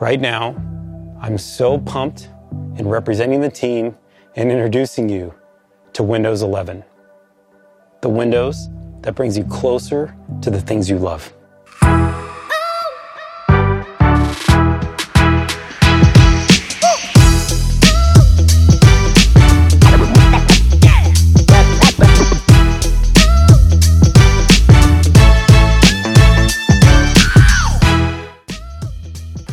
[0.00, 0.56] Right now,
[1.20, 2.30] I'm so pumped
[2.78, 3.94] in representing the team
[4.34, 5.34] and introducing you
[5.92, 6.82] to Windows 11.
[8.00, 8.70] The Windows
[9.02, 11.30] that brings you closer to the things you love.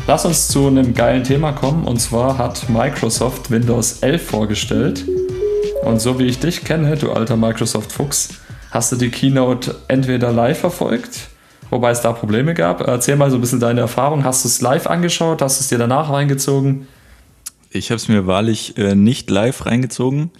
[0.08, 1.84] Lass uns zu einem geilen Thema kommen.
[1.84, 5.06] Und zwar hat Microsoft Windows 11 vorgestellt.
[5.83, 8.36] Und so wie ich dich kenne, du alter Microsoft-Fuchs,
[8.71, 11.28] hast du die Keynote entweder live verfolgt,
[11.70, 12.88] wobei es da Probleme gab.
[12.88, 14.24] Erzähl mal so ein bisschen deine Erfahrung.
[14.24, 15.42] Hast du es live angeschaut?
[15.42, 16.88] Hast du es dir danach reingezogen?
[17.69, 20.32] Ich habe es mir wahrlich äh, nicht live reingezogen,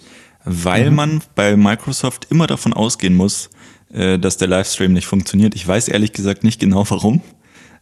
[0.46, 0.96] weil mhm.
[0.96, 3.50] man bei Microsoft immer davon ausgehen muss,
[3.92, 5.54] äh, dass der Livestream nicht funktioniert.
[5.54, 7.20] Ich weiß ehrlich gesagt nicht genau warum.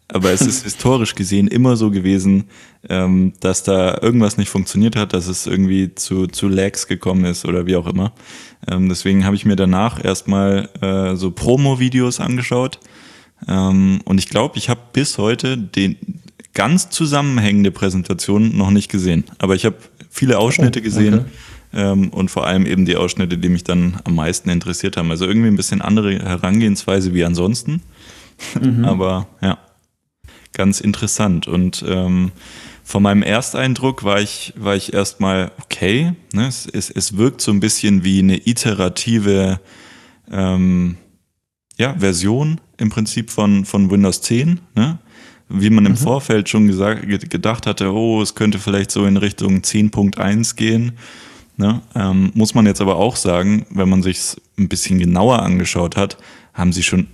[0.09, 2.45] Aber es ist historisch gesehen immer so gewesen,
[2.88, 7.45] ähm, dass da irgendwas nicht funktioniert hat, dass es irgendwie zu, zu Lags gekommen ist
[7.45, 8.13] oder wie auch immer.
[8.68, 12.79] Ähm, deswegen habe ich mir danach erstmal äh, so Promo-Videos angeschaut.
[13.48, 15.96] Ähm, und ich glaube, ich habe bis heute den
[16.54, 19.24] ganz zusammenhängende Präsentation noch nicht gesehen.
[19.38, 19.76] Aber ich habe
[20.09, 21.15] viele Ausschnitte oh, gesehen.
[21.15, 21.24] Okay.
[21.74, 25.10] Ähm, und vor allem eben die Ausschnitte, die mich dann am meisten interessiert haben.
[25.10, 27.82] Also irgendwie ein bisschen andere Herangehensweise wie ansonsten.
[28.59, 28.85] Mhm.
[28.87, 29.59] Aber ja
[30.57, 31.46] ganz interessant.
[31.46, 32.32] Und ähm,
[32.82, 36.13] von meinem Ersteindruck war ich, war ich erstmal okay.
[36.32, 36.46] Ne?
[36.46, 39.60] Es, es, es wirkt so ein bisschen wie eine iterative
[40.30, 40.96] ähm,
[41.76, 44.60] ja, Version im Prinzip von, von Windows 10.
[44.74, 44.98] Ne?
[45.48, 45.96] Wie man im mhm.
[45.96, 50.93] Vorfeld schon gesagt, gedacht hatte, oh, es könnte vielleicht so in Richtung 10.1 gehen.
[51.57, 51.82] Ne?
[51.95, 56.18] Ähm, muss man jetzt aber auch sagen, wenn man sich ein bisschen genauer angeschaut hat,
[56.52, 57.09] haben sie schon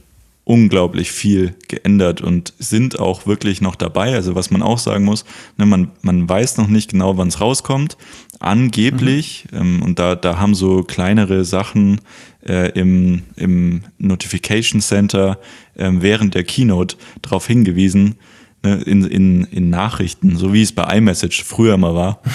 [0.52, 4.12] unglaublich viel geändert und sind auch wirklich noch dabei.
[4.12, 5.24] Also was man auch sagen muss,
[5.56, 7.96] ne, man, man weiß noch nicht genau, wann es rauskommt.
[8.38, 9.58] Angeblich, mhm.
[9.58, 12.02] ähm, und da, da haben so kleinere Sachen
[12.46, 15.38] äh, im, im Notification Center
[15.74, 18.16] äh, während der Keynote darauf hingewiesen,
[18.62, 22.20] ne, in, in, in Nachrichten, so wie es bei iMessage früher mal war.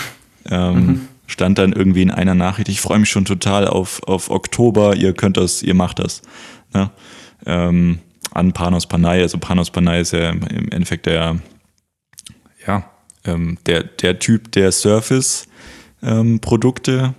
[0.49, 1.01] Ähm, mhm.
[1.25, 5.11] Stand dann irgendwie in einer Nachricht, ich freue mich schon total auf, auf Oktober, ihr
[5.11, 6.21] könnt das, ihr macht das.
[6.73, 6.89] Ne?
[7.45, 7.99] ähm,
[8.37, 9.21] an Panos Panay.
[9.21, 11.39] Also Panos Panay ist ja im Endeffekt der,
[12.65, 12.89] ja,
[13.25, 17.13] ähm, der, der Typ, der Surface-Produkte, ähm,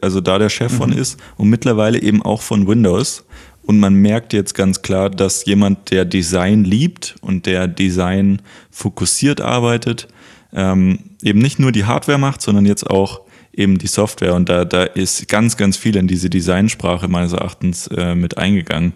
[0.00, 0.76] also da der Chef mhm.
[0.76, 3.24] von ist und mittlerweile eben auch von Windows.
[3.64, 8.42] Und man merkt jetzt ganz klar, dass jemand, der Design liebt und der Design
[8.72, 10.08] fokussiert arbeitet,
[10.52, 13.20] ähm, eben nicht nur die Hardware macht, sondern jetzt auch
[13.52, 14.34] eben die Software.
[14.34, 18.94] Und da, da ist ganz, ganz viel in diese Designsprache meines Erachtens äh, mit eingegangen.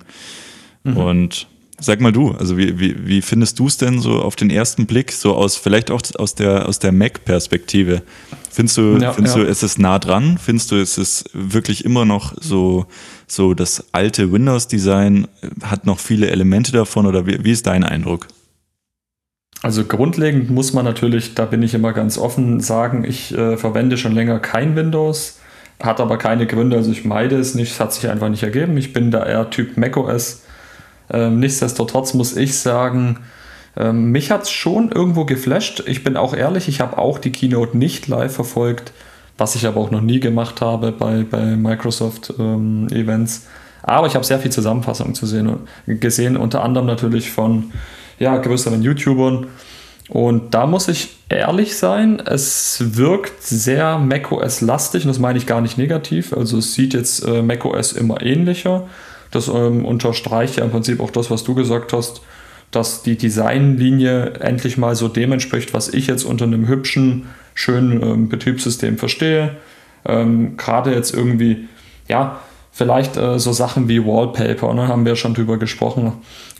[0.87, 0.97] Mhm.
[0.97, 1.47] Und
[1.79, 4.87] sag mal du, also wie, wie, wie findest du es denn so auf den ersten
[4.87, 8.03] Blick, so aus, vielleicht auch aus der, aus der Mac-Perspektive?
[8.51, 9.43] Findest du, ja, findest ja.
[9.43, 10.39] du, ist es nah dran?
[10.39, 12.87] Findest du, ist es wirklich immer noch so,
[13.27, 15.29] so das alte Windows-Design,
[15.63, 18.29] hat noch viele Elemente davon oder wie, wie ist dein Eindruck?
[19.63, 23.97] Also grundlegend muss man natürlich, da bin ich immer ganz offen, sagen, ich äh, verwende
[23.99, 25.41] schon länger kein Windows,
[25.83, 28.77] hat aber keine Gründe, also ich meide es nicht, es hat sich einfach nicht ergeben.
[28.79, 30.46] Ich bin da eher Typ macOS
[31.11, 33.19] ähm, nichtsdestotrotz muss ich sagen,
[33.77, 35.83] ähm, mich hat es schon irgendwo geflasht.
[35.87, 38.93] Ich bin auch ehrlich, ich habe auch die Keynote nicht live verfolgt,
[39.39, 43.37] was ich aber auch noch nie gemacht habe bei, bei Microsoft-Events.
[43.37, 43.51] Ähm,
[43.83, 47.73] aber ich habe sehr viel Zusammenfassung zu sehen, gesehen, unter anderem natürlich von
[48.19, 49.47] ja, größeren YouTubern.
[50.09, 55.61] Und da muss ich ehrlich sein, es wirkt sehr macOS-lastig und das meine ich gar
[55.61, 56.33] nicht negativ.
[56.33, 58.89] Also es sieht jetzt äh, macOS immer ähnlicher.
[59.31, 62.23] Das ähm, unterstreicht ja im Prinzip auch das, was du gesagt hast,
[62.71, 68.03] dass die Designlinie endlich mal so dem entspricht, was ich jetzt unter einem hübschen, schönen
[68.03, 69.57] ähm, Betriebssystem verstehe.
[70.05, 71.69] Ähm, Gerade jetzt irgendwie,
[72.09, 72.41] ja,
[72.73, 76.13] vielleicht äh, so Sachen wie Wallpaper, ne, haben wir ja schon drüber gesprochen.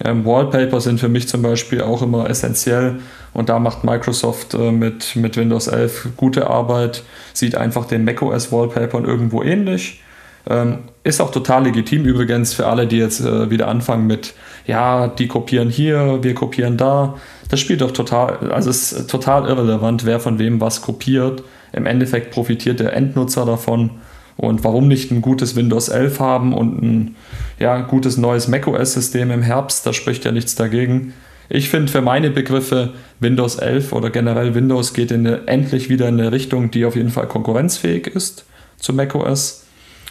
[0.03, 3.01] Ähm, Wallpaper sind für mich zum Beispiel auch immer essentiell
[3.35, 7.03] und da macht Microsoft äh, mit, mit Windows 11 gute Arbeit,
[7.35, 10.01] sieht einfach den macOS Wallpapern irgendwo ähnlich
[10.49, 14.35] ähm, ist auch total legitim übrigens für alle, die jetzt äh, wieder anfangen mit,
[14.67, 17.17] ja, die kopieren hier, wir kopieren da.
[17.49, 21.43] Das spielt doch total, also ist total irrelevant, wer von wem was kopiert.
[21.73, 23.91] Im Endeffekt profitiert der Endnutzer davon.
[24.37, 27.17] Und warum nicht ein gutes Windows 11 haben und ein
[27.59, 29.87] ja, gutes neues macOS-System im Herbst?
[29.87, 31.15] Da spricht ja nichts dagegen.
[31.49, 36.09] Ich finde für meine Begriffe Windows 11 oder generell Windows geht in eine, endlich wieder
[36.09, 38.45] in eine Richtung, die auf jeden Fall konkurrenzfähig ist
[38.79, 39.66] zu macOS.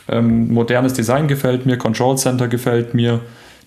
[0.07, 3.21] Ähm, modernes Design gefällt mir, Control Center gefällt mir,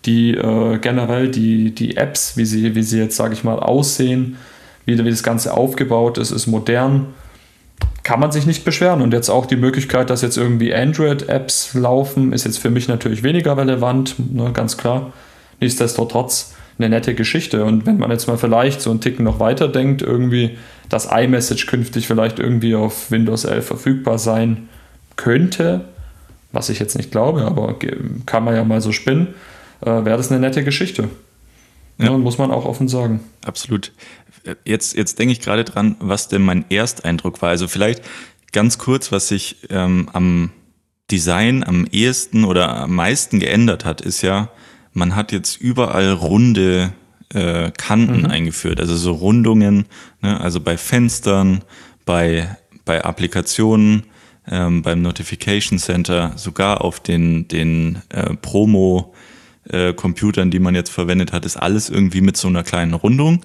[0.04, 4.36] die äh, generell die, die Apps, wie sie, wie sie jetzt, sage ich mal, aussehen,
[4.84, 7.06] wie, wie das Ganze aufgebaut ist, ist modern.
[8.04, 9.02] Kann man sich nicht beschweren.
[9.02, 13.22] Und jetzt auch die Möglichkeit, dass jetzt irgendwie Android-Apps laufen, ist jetzt für mich natürlich
[13.22, 15.12] weniger relevant, ne, ganz klar.
[15.60, 17.64] Nichtsdestotrotz eine nette Geschichte.
[17.64, 20.56] Und wenn man jetzt mal vielleicht so einen Ticken noch weiter denkt, irgendwie,
[20.88, 24.68] dass iMessage künftig vielleicht irgendwie auf Windows 11 verfügbar sein
[25.16, 25.84] könnte,
[26.52, 27.76] was ich jetzt nicht glaube, aber
[28.26, 29.34] kann man ja mal so spinnen,
[29.80, 31.08] äh, wäre das eine nette Geschichte.
[31.98, 32.06] Ja.
[32.06, 32.18] ja.
[32.18, 33.20] muss man auch offen sagen.
[33.44, 33.92] Absolut.
[34.64, 37.50] Jetzt, jetzt denke ich gerade dran, was denn mein Ersteindruck war.
[37.50, 38.02] Also vielleicht
[38.52, 40.50] ganz kurz, was sich ähm, am
[41.10, 44.50] Design am ehesten oder am meisten geändert hat, ist ja,
[44.92, 46.92] man hat jetzt überall runde
[47.32, 48.26] äh, Kanten mhm.
[48.26, 49.86] eingeführt, also so Rundungen,
[50.20, 50.40] ne?
[50.40, 51.62] also bei Fenstern,
[52.04, 54.04] bei, bei Applikationen,
[54.50, 59.14] ähm, beim Notification Center, sogar auf den, den äh, Promo
[59.68, 63.42] äh, Computern, die man jetzt verwendet hat, ist alles irgendwie mit so einer kleinen Rundung.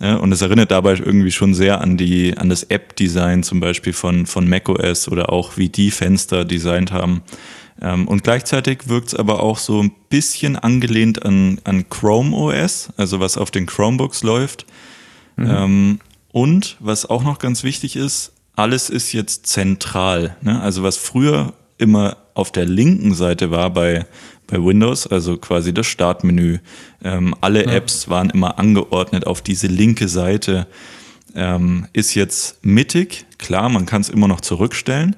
[0.00, 3.94] Ja, und es erinnert dabei irgendwie schon sehr an die, an das App-Design zum Beispiel
[3.94, 7.22] von, von macOS oder auch wie die Fenster designt haben.
[7.80, 12.90] Ähm, und gleichzeitig wirkt es aber auch so ein bisschen angelehnt an, an Chrome OS,
[12.96, 14.66] also was auf den Chromebooks läuft.
[15.36, 15.50] Mhm.
[15.50, 16.00] Ähm,
[16.30, 20.36] und was auch noch ganz wichtig ist, alles ist jetzt zentral.
[20.40, 20.60] Ne?
[20.60, 24.06] Also was früher immer auf der linken Seite war bei,
[24.46, 26.58] bei Windows, also quasi das Startmenü.
[27.04, 27.72] Ähm, alle ja.
[27.72, 30.66] Apps waren immer angeordnet auf diese linke Seite.
[31.34, 35.16] Ähm, ist jetzt mittig, klar, man kann es immer noch zurückstellen,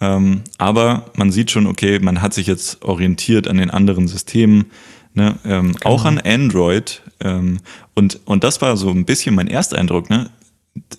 [0.00, 4.66] ähm, aber man sieht schon, okay, man hat sich jetzt orientiert an den anderen Systemen,
[5.14, 5.38] ne?
[5.44, 5.78] Ähm, genau.
[5.84, 7.02] auch an Android.
[7.20, 7.60] Ähm,
[7.94, 10.10] und, und das war so ein bisschen mein Ersteindruck.
[10.10, 10.28] Ne?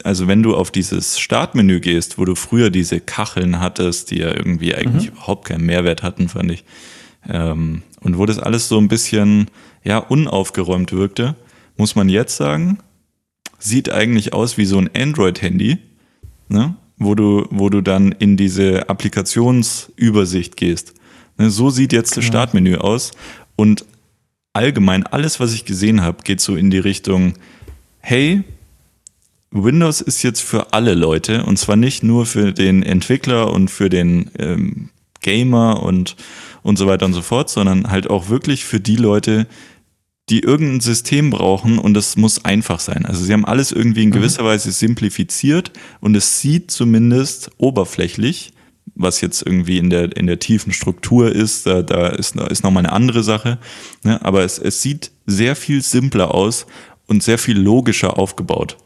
[0.04, 4.34] Also wenn du auf dieses Startmenü gehst, wo du früher diese Kacheln hattest, die ja
[4.34, 5.18] irgendwie eigentlich mhm.
[5.18, 6.64] überhaupt keinen Mehrwert hatten, fand ich.
[7.28, 9.50] Ähm, und wo das alles so ein bisschen
[9.84, 11.36] ja unaufgeräumt wirkte,
[11.78, 12.80] muss man jetzt sagen,
[13.60, 15.78] sieht eigentlich aus wie so ein Android-Handy.
[16.48, 16.76] Ne?
[16.98, 20.94] wo du, wo du dann in diese Applikationsübersicht gehst.
[21.38, 22.28] Ne, so sieht jetzt das genau.
[22.28, 23.12] Startmenü aus.
[23.56, 23.86] Und
[24.54, 27.34] allgemein alles, was ich gesehen habe, geht so in die Richtung,
[28.00, 28.44] hey,
[29.52, 33.90] Windows ist jetzt für alle Leute und zwar nicht nur für den Entwickler und für
[33.90, 34.90] den ähm,
[35.22, 36.16] Gamer und,
[36.62, 39.48] und so weiter und so fort, sondern halt auch wirklich für die Leute,
[40.30, 43.06] die irgendein System brauchen und das muss einfach sein.
[43.06, 44.14] Also sie haben alles irgendwie in mhm.
[44.14, 44.48] gewisser mhm.
[44.48, 45.72] Weise simplifiziert
[46.02, 48.54] und es sieht zumindest oberflächlich,
[48.96, 52.86] was jetzt irgendwie in der, in der tiefen Struktur ist, da, da ist, ist nochmal
[52.86, 53.58] eine andere Sache.
[54.04, 54.24] Ne?
[54.24, 56.66] Aber es, es sieht sehr viel simpler aus
[57.08, 58.78] und sehr viel logischer aufgebaut.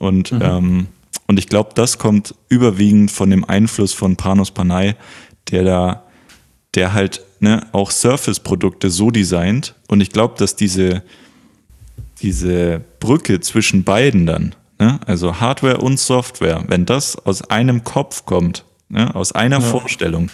[0.00, 0.40] Und, mhm.
[0.42, 0.86] ähm,
[1.28, 4.94] und ich glaube, das kommt überwiegend von dem Einfluss von Panos Panay,
[5.50, 6.04] der da,
[6.74, 9.74] der halt ne, auch Surface-Produkte so designt.
[9.88, 11.02] Und ich glaube, dass diese,
[12.22, 18.24] diese Brücke zwischen beiden dann, ne, also Hardware und Software, wenn das aus einem Kopf
[18.24, 19.64] kommt, ne, aus einer ja.
[19.64, 20.30] Vorstellung,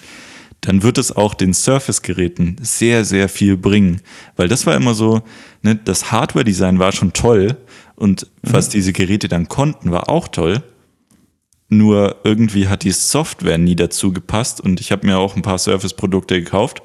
[0.61, 4.01] dann wird es auch den Surface-Geräten sehr, sehr viel bringen.
[4.37, 5.23] Weil das war immer so,
[5.63, 7.57] ne, das Hardware-Design war schon toll
[7.97, 8.53] und mhm.
[8.53, 10.63] was diese Geräte dann konnten, war auch toll.
[11.69, 15.59] Nur irgendwie hat die Software nie dazu gepasst und ich habe mir auch ein paar
[15.59, 16.83] Surface-Produkte gekauft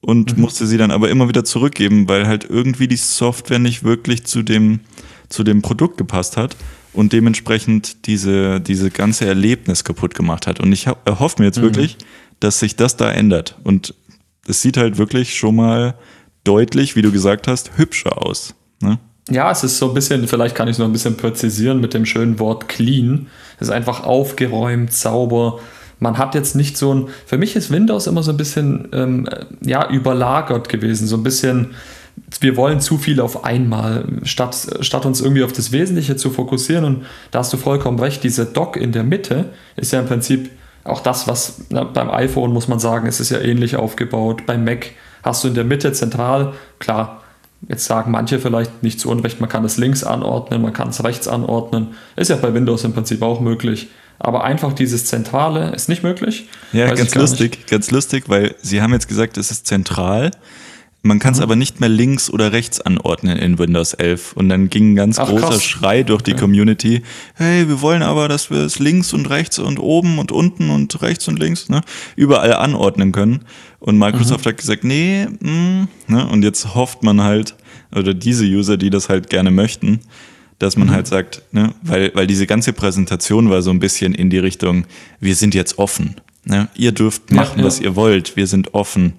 [0.00, 0.42] und mhm.
[0.42, 4.42] musste sie dann aber immer wieder zurückgeben, weil halt irgendwie die Software nicht wirklich zu
[4.42, 4.80] dem,
[5.28, 6.56] zu dem Produkt gepasst hat
[6.92, 10.60] und dementsprechend diese, diese ganze Erlebnis kaputt gemacht hat.
[10.60, 11.62] Und ich erhoffe mir jetzt mhm.
[11.62, 11.96] wirklich,
[12.40, 13.56] dass sich das da ändert.
[13.64, 13.94] Und
[14.46, 15.94] es sieht halt wirklich schon mal
[16.44, 18.54] deutlich, wie du gesagt hast, hübscher aus.
[18.80, 18.98] Ne?
[19.30, 21.94] Ja, es ist so ein bisschen, vielleicht kann ich es noch ein bisschen präzisieren mit
[21.94, 23.28] dem schönen Wort clean.
[23.58, 25.60] Es ist einfach aufgeräumt, sauber.
[26.00, 29.28] Man hat jetzt nicht so ein, für mich ist Windows immer so ein bisschen, ähm,
[29.60, 31.74] ja, überlagert gewesen, so ein bisschen,
[32.40, 36.84] wir wollen zu viel auf einmal, statt, statt uns irgendwie auf das Wesentliche zu fokussieren.
[36.84, 40.50] Und da hast du vollkommen recht, diese Dock in der Mitte ist ja im Prinzip
[40.82, 44.46] auch das, was na, beim iPhone muss man sagen, es ist ja ähnlich aufgebaut.
[44.46, 44.90] Beim Mac
[45.22, 47.21] hast du in der Mitte zentral, klar,
[47.68, 51.02] Jetzt sagen manche vielleicht nicht zu Unrecht, man kann es links anordnen, man kann es
[51.04, 51.94] rechts anordnen.
[52.16, 53.88] Ist ja bei Windows im Prinzip auch möglich.
[54.18, 56.48] Aber einfach dieses Zentrale ist nicht möglich.
[56.72, 57.68] Ja, ganz lustig, nicht.
[57.68, 60.30] ganz lustig, weil Sie haben jetzt gesagt, es ist zentral.
[61.04, 61.44] Man kann es mhm.
[61.44, 64.34] aber nicht mehr links oder rechts anordnen in Windows 11.
[64.34, 65.64] Und dann ging ein ganz Ach, großer krass.
[65.64, 66.40] Schrei durch die okay.
[66.40, 67.02] Community.
[67.34, 71.02] Hey, wir wollen aber, dass wir es links und rechts und oben und unten und
[71.02, 71.80] rechts und links, ne,
[72.14, 73.40] überall anordnen können.
[73.80, 74.50] Und Microsoft mhm.
[74.50, 77.56] hat gesagt, nee, mh, mm, ne, und jetzt hofft man halt,
[77.92, 80.00] oder diese User, die das halt gerne möchten,
[80.60, 80.92] dass man mhm.
[80.92, 84.84] halt sagt, ne, weil, weil diese ganze Präsentation war so ein bisschen in die Richtung,
[85.18, 86.14] wir sind jetzt offen.
[86.44, 86.68] Ne?
[86.76, 87.66] Ihr dürft machen, ja, ja.
[87.66, 89.14] was ihr wollt, wir sind offen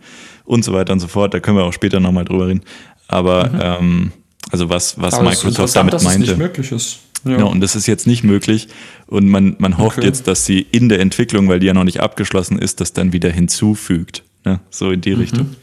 [0.45, 1.33] und so weiter und so fort.
[1.33, 2.61] Da können wir auch später nochmal drüber reden.
[3.07, 3.59] Aber mhm.
[3.61, 4.11] ähm,
[4.51, 6.23] also was, was Microsoft damit dass meinte.
[6.23, 6.99] Es nicht möglich ist.
[7.25, 7.39] Ja.
[7.39, 7.43] ja.
[7.45, 8.67] und das ist jetzt nicht möglich.
[9.07, 10.07] Und man, man hofft okay.
[10.07, 13.13] jetzt, dass sie in der Entwicklung, weil die ja noch nicht abgeschlossen ist, das dann
[13.13, 14.23] wieder hinzufügt.
[14.45, 14.59] Ne?
[14.69, 15.21] So in die mhm.
[15.21, 15.55] Richtung.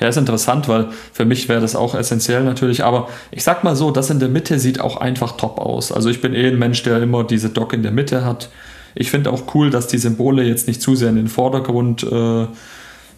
[0.00, 2.84] Ja, ist interessant, weil für mich wäre das auch essentiell natürlich.
[2.84, 5.92] Aber ich sag mal so, das in der Mitte sieht auch einfach top aus.
[5.92, 8.50] Also ich bin eh ein Mensch, der immer diese Dock in der Mitte hat.
[8.94, 12.46] Ich finde auch cool, dass die Symbole jetzt nicht zu sehr in den Vordergrund, äh,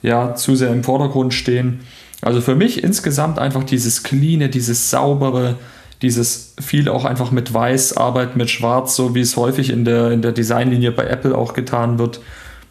[0.02, 1.80] ja, zu sehr im Vordergrund stehen.
[2.20, 5.56] Also für mich insgesamt einfach dieses cleane, dieses saubere,
[6.02, 10.10] dieses viel auch einfach mit Weiß arbeiten, mit Schwarz, so wie es häufig in der,
[10.10, 12.20] in der Designlinie bei Apple auch getan wird.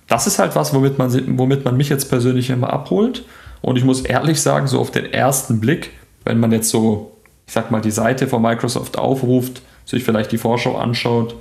[0.07, 3.25] Das ist halt was, womit man, womit man mich jetzt persönlich immer abholt.
[3.62, 5.91] Und ich muss ehrlich sagen, so auf den ersten Blick,
[6.24, 10.38] wenn man jetzt so, ich sag mal, die Seite von Microsoft aufruft, sich vielleicht die
[10.38, 11.36] Vorschau anschaut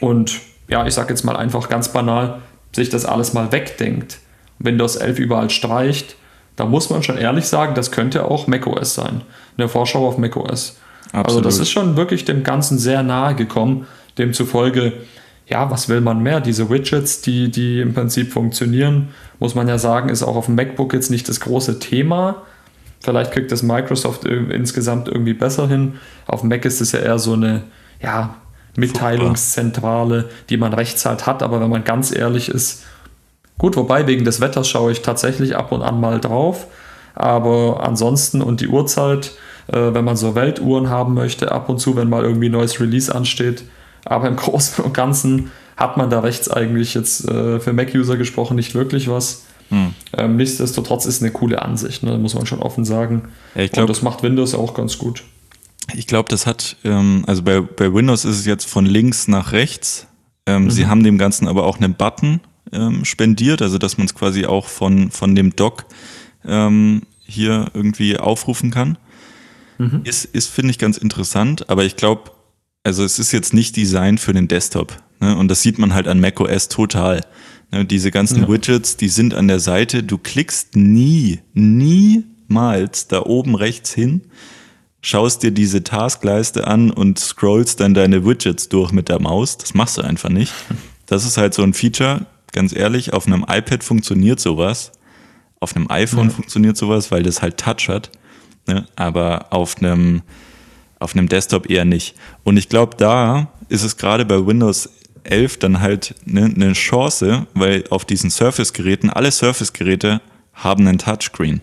[0.00, 2.40] und ja, ich sag jetzt mal einfach ganz banal,
[2.72, 4.18] sich das alles mal wegdenkt,
[4.58, 6.16] Windows 11 überall streicht,
[6.56, 9.22] da muss man schon ehrlich sagen, das könnte auch macOS sein.
[9.56, 10.76] Eine Vorschau auf macOS.
[11.06, 11.26] Absolut.
[11.26, 13.86] Also das ist schon wirklich dem Ganzen sehr nahe gekommen.
[14.18, 14.92] Demzufolge,
[15.46, 16.40] ja, was will man mehr?
[16.40, 19.08] Diese Widgets, die, die im Prinzip funktionieren,
[19.40, 22.42] muss man ja sagen, ist auch auf dem MacBook jetzt nicht das große Thema.
[23.00, 25.94] Vielleicht kriegt das Microsoft insgesamt irgendwie besser hin.
[26.26, 27.64] Auf dem Mac ist es ja eher so eine,
[28.00, 28.36] ja,
[28.76, 32.84] Mitteilungszentrale, die man rechtszeit hat, aber wenn man ganz ehrlich ist,
[33.58, 36.66] gut, wobei wegen des Wetters schaue ich tatsächlich ab und an mal drauf,
[37.14, 39.32] aber ansonsten und die Uhrzeit,
[39.68, 42.80] äh, wenn man so Weltuhren haben möchte, ab und zu, wenn mal irgendwie ein neues
[42.80, 43.64] Release ansteht,
[44.04, 48.56] aber im Großen und Ganzen hat man da rechts eigentlich jetzt äh, für Mac-User gesprochen
[48.56, 49.44] nicht wirklich was.
[49.70, 49.94] Hm.
[50.16, 52.18] Ähm, nichtsdestotrotz ist eine coole Ansicht, ne?
[52.18, 53.28] muss man schon offen sagen.
[53.54, 55.24] Ja, ich glaub, und das macht Windows auch ganz gut.
[55.94, 59.52] Ich glaube, das hat, ähm, also bei, bei Windows ist es jetzt von links nach
[59.52, 60.06] rechts.
[60.46, 60.70] Ähm, mhm.
[60.70, 62.40] Sie haben dem Ganzen aber auch einen Button
[62.72, 65.86] ähm, spendiert, also dass man es quasi auch von, von dem Dock
[66.44, 68.98] ähm, hier irgendwie aufrufen kann.
[69.78, 70.02] Mhm.
[70.04, 72.30] Ist, ist finde ich, ganz interessant, aber ich glaube,
[72.84, 74.96] also es ist jetzt nicht Design für den Desktop.
[75.20, 75.36] Ne?
[75.36, 77.22] Und das sieht man halt an macOS total.
[77.72, 77.84] Ne?
[77.84, 78.48] Diese ganzen ja.
[78.48, 80.02] Widgets, die sind an der Seite.
[80.02, 84.22] Du klickst nie, niemals da oben rechts hin
[85.04, 89.58] schaust dir diese Taskleiste an und scrollst dann deine Widgets durch mit der Maus.
[89.58, 90.52] Das machst du einfach nicht.
[91.06, 94.92] Das ist halt so ein Feature, ganz ehrlich, auf einem iPad funktioniert sowas.
[95.60, 96.34] Auf einem iPhone ja.
[96.34, 98.10] funktioniert sowas, weil das halt Touch hat.
[98.66, 98.86] Ne?
[98.96, 100.22] Aber auf einem,
[100.98, 102.14] auf einem Desktop eher nicht.
[102.44, 104.88] Und ich glaube, da ist es gerade bei Windows
[105.24, 110.20] 11 dann halt ne, eine Chance, weil auf diesen Surface-Geräten, alle Surface-Geräte
[110.52, 111.60] haben einen Touchscreen.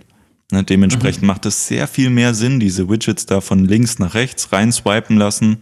[0.51, 1.27] Ne, dementsprechend mhm.
[1.27, 5.17] macht es sehr viel mehr Sinn, diese Widgets da von links nach rechts rein swipen
[5.17, 5.61] lassen.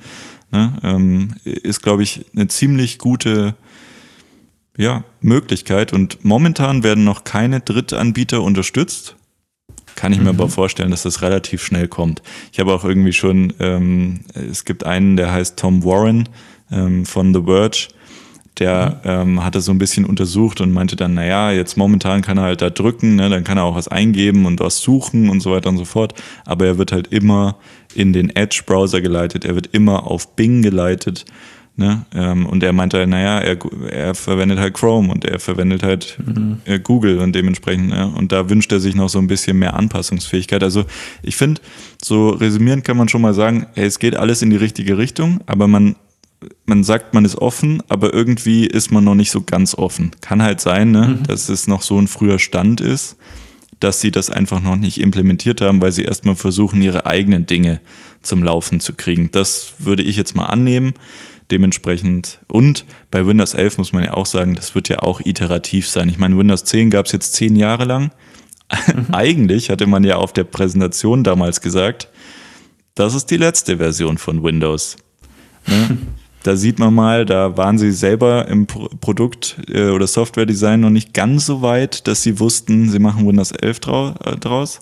[0.51, 3.55] Ne, ähm, ist, glaube ich, eine ziemlich gute
[4.79, 5.91] ja, Möglichkeit.
[5.91, 9.17] Und momentan werden noch keine Drittanbieter unterstützt.
[9.95, 10.39] Kann ich mir mhm.
[10.39, 12.21] aber vorstellen, dass das relativ schnell kommt.
[12.53, 16.29] Ich habe auch irgendwie schon, ähm, es gibt einen, der heißt Tom Warren
[16.71, 17.89] ähm, von The Verge
[18.59, 22.43] der ähm, hatte so ein bisschen untersucht und meinte dann, naja, jetzt momentan kann er
[22.43, 25.51] halt da drücken, ne, dann kann er auch was eingeben und was suchen und so
[25.51, 26.13] weiter und so fort.
[26.45, 27.57] Aber er wird halt immer
[27.95, 31.25] in den Edge-Browser geleitet, er wird immer auf Bing geleitet.
[31.79, 32.05] Ne?
[32.13, 33.57] Ähm, und er meinte, naja, er,
[33.89, 36.57] er verwendet halt Chrome und er verwendet halt mhm.
[36.65, 38.11] äh, Google und dementsprechend, ne?
[38.13, 40.61] und da wünscht er sich noch so ein bisschen mehr Anpassungsfähigkeit.
[40.61, 40.83] Also
[41.23, 41.61] ich finde,
[42.03, 45.39] so resümierend kann man schon mal sagen, hey, es geht alles in die richtige Richtung,
[45.45, 45.95] aber man
[46.65, 50.11] man sagt, man ist offen, aber irgendwie ist man noch nicht so ganz offen.
[50.21, 51.23] Kann halt sein, ne, mhm.
[51.23, 53.17] dass es noch so ein früher Stand ist,
[53.81, 57.81] dass sie das einfach noch nicht implementiert haben, weil sie erstmal versuchen, ihre eigenen Dinge
[58.21, 59.31] zum Laufen zu kriegen.
[59.31, 60.93] Das würde ich jetzt mal annehmen.
[61.51, 62.39] Dementsprechend.
[62.47, 66.09] Und bei Windows 11 muss man ja auch sagen, das wird ja auch iterativ sein.
[66.09, 68.11] Ich meine, Windows 10 gab es jetzt zehn Jahre lang.
[68.71, 69.07] Mhm.
[69.13, 72.09] Eigentlich hatte man ja auf der Präsentation damals gesagt,
[72.95, 74.97] das ist die letzte Version von Windows.
[75.65, 75.97] Ne?
[76.43, 81.13] da sieht man mal, da waren sie selber im Produkt- äh, oder Software-Design noch nicht
[81.13, 84.81] ganz so weit, dass sie wussten, sie machen Windows 11 äh, draus.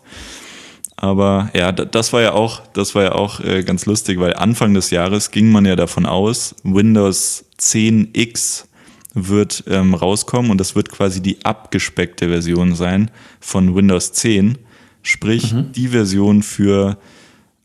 [1.00, 4.74] Aber ja, das war ja auch, das war ja auch äh, ganz lustig, weil Anfang
[4.74, 8.66] des Jahres ging man ja davon aus, Windows 10X
[9.14, 14.58] wird ähm, rauskommen und das wird quasi die abgespeckte Version sein von Windows 10,
[15.04, 15.72] sprich mhm.
[15.72, 16.98] die Version für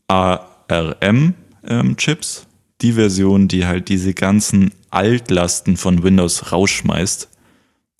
[0.07, 1.27] ARM-Chips,
[2.39, 2.47] ähm,
[2.81, 7.29] die Version, die halt diese ganzen Altlasten von Windows rausschmeißt.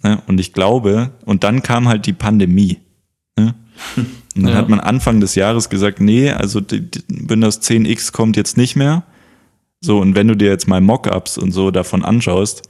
[0.04, 0.22] Ne?
[0.28, 2.78] Und ich glaube, und dann kam halt die Pandemie.
[3.36, 3.56] Ne?
[4.36, 4.58] Und dann ja.
[4.58, 8.76] hat man Anfang des Jahres gesagt, nee, also die, die Windows 10X kommt jetzt nicht
[8.76, 9.04] mehr.
[9.82, 12.64] So, und wenn du dir jetzt mal Mockups und so davon anschaust,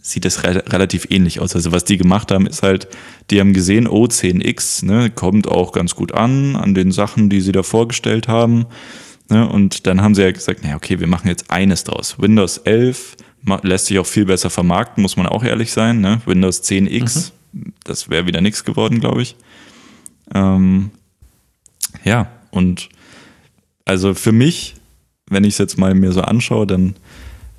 [0.00, 1.54] sieht es re relativ ähnlich aus.
[1.54, 2.88] Also was die gemacht haben, ist halt,
[3.30, 7.40] die haben gesehen, oh, 10X, ne, kommt auch ganz gut an, an den Sachen, die
[7.40, 8.66] sie da vorgestellt haben.
[9.30, 9.48] Ne?
[9.48, 12.16] Und dann haben sie ja gesagt, naja, okay, wir machen jetzt eines draus.
[12.18, 13.16] Windows 11
[13.62, 16.00] lässt sich auch viel besser vermarkten, muss man auch ehrlich sein.
[16.00, 16.20] Ne?
[16.26, 17.72] Windows 10X, mhm.
[17.84, 19.36] das wäre wieder nichts geworden, glaube ich.
[20.32, 20.90] Ähm,
[22.04, 22.88] ja, und
[23.84, 24.74] also für mich,
[25.28, 26.94] wenn ich es jetzt mal mir so anschaue, dann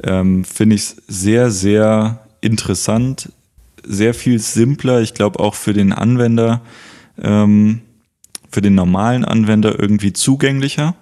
[0.03, 3.31] ähm, finde ich es sehr, sehr interessant,
[3.83, 5.01] sehr viel simpler.
[5.01, 6.61] Ich glaube auch für den Anwender,
[7.21, 7.81] ähm,
[8.49, 10.95] für den normalen Anwender irgendwie zugänglicher.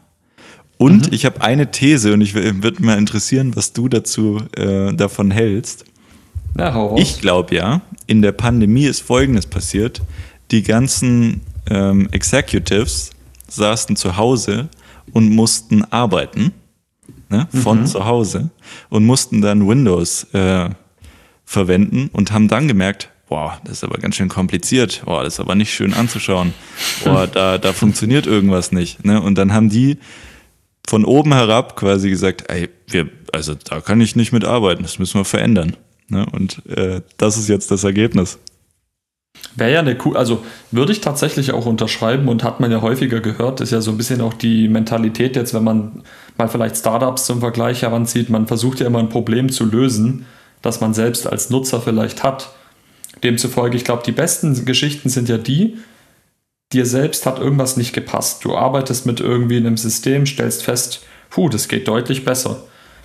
[0.77, 1.13] Und mhm.
[1.13, 5.85] ich habe eine These und ich würde mal interessieren, was du dazu äh, davon hältst.
[6.55, 10.01] Na, ich glaube ja, in der Pandemie ist Folgendes passiert.
[10.51, 13.11] Die ganzen ähm, Executives
[13.47, 14.69] saßen zu Hause
[15.11, 16.53] und mussten arbeiten
[17.29, 17.85] ne, von mhm.
[17.85, 18.49] zu Hause
[18.89, 20.69] und mussten dann Windows äh,
[21.45, 25.39] verwenden und haben dann gemerkt, boah, das ist aber ganz schön kompliziert, boah, das ist
[25.39, 26.53] aber nicht schön anzuschauen,
[27.03, 29.05] boah, da, da funktioniert irgendwas nicht.
[29.05, 29.21] Ne?
[29.21, 29.97] Und dann haben die
[30.87, 35.19] von oben herab quasi gesagt, ey, wir, also da kann ich nicht mitarbeiten, das müssen
[35.19, 35.75] wir verändern.
[36.09, 36.25] Ne?
[36.31, 38.37] Und äh, das ist jetzt das Ergebnis.
[39.55, 43.19] Wäre ja eine cool, also würde ich tatsächlich auch unterschreiben und hat man ja häufiger
[43.19, 46.03] gehört, ist ja so ein bisschen auch die Mentalität jetzt, wenn man
[46.37, 50.25] mal vielleicht Startups zum Vergleich heranzieht, man versucht ja immer ein Problem zu lösen,
[50.63, 52.51] das man selbst als Nutzer vielleicht hat.
[53.23, 55.77] Demzufolge, ich glaube, die besten Geschichten sind ja die,
[56.71, 58.43] dir selbst hat irgendwas nicht gepasst.
[58.43, 62.63] Du arbeitest mit irgendwie einem System, stellst fest, puh, das geht deutlich besser.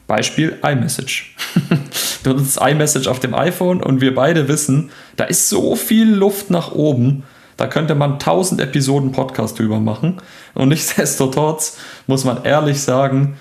[0.09, 1.37] Beispiel iMessage.
[2.25, 6.51] du nutzt iMessage auf dem iPhone und wir beide wissen, da ist so viel Luft
[6.51, 7.23] nach oben.
[7.57, 10.17] Da könnte man 1000 Episoden Podcast drüber machen.
[10.55, 13.37] Und nichtsdestotrotz muss man ehrlich sagen,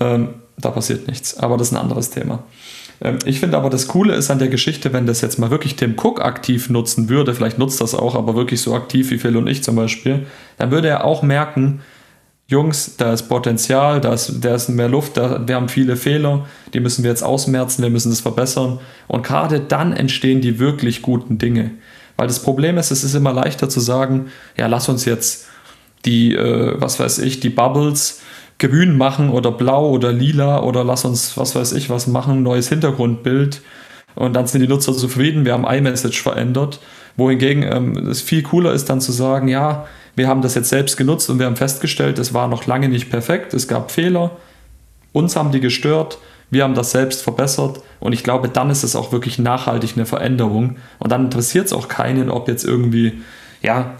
[0.00, 1.38] ähm, da passiert nichts.
[1.38, 2.42] Aber das ist ein anderes Thema.
[3.00, 5.76] Ähm, ich finde aber das Coole ist an der Geschichte, wenn das jetzt mal wirklich
[5.76, 9.36] Tim Cook aktiv nutzen würde, vielleicht nutzt das auch, aber wirklich so aktiv wie Phil
[9.36, 10.26] und ich zum Beispiel,
[10.58, 11.82] dann würde er auch merken,
[12.50, 16.46] Jungs, da ist Potenzial, da ist, da ist mehr Luft, da, wir haben viele Fehler,
[16.74, 18.80] die müssen wir jetzt ausmerzen, wir müssen das verbessern.
[19.06, 21.70] Und gerade dann entstehen die wirklich guten Dinge.
[22.16, 25.46] Weil das Problem ist, es ist immer leichter zu sagen, ja, lass uns jetzt
[26.04, 28.20] die, äh, was weiß ich, die Bubbles
[28.58, 32.68] grün machen oder blau oder lila oder lass uns, was weiß ich, was machen, neues
[32.68, 33.62] Hintergrundbild
[34.16, 36.80] und dann sind die Nutzer zufrieden, wir haben iMessage verändert.
[37.16, 39.86] Wohingegen ähm, es viel cooler ist dann zu sagen, ja,
[40.20, 43.08] wir haben das jetzt selbst genutzt und wir haben festgestellt, es war noch lange nicht
[43.08, 44.32] perfekt, es gab Fehler,
[45.12, 46.18] uns haben die gestört,
[46.50, 47.80] wir haben das selbst verbessert.
[48.00, 50.76] Und ich glaube, dann ist es auch wirklich nachhaltig eine Veränderung.
[50.98, 53.22] Und dann interessiert es auch keinen, ob jetzt irgendwie,
[53.62, 53.94] ja,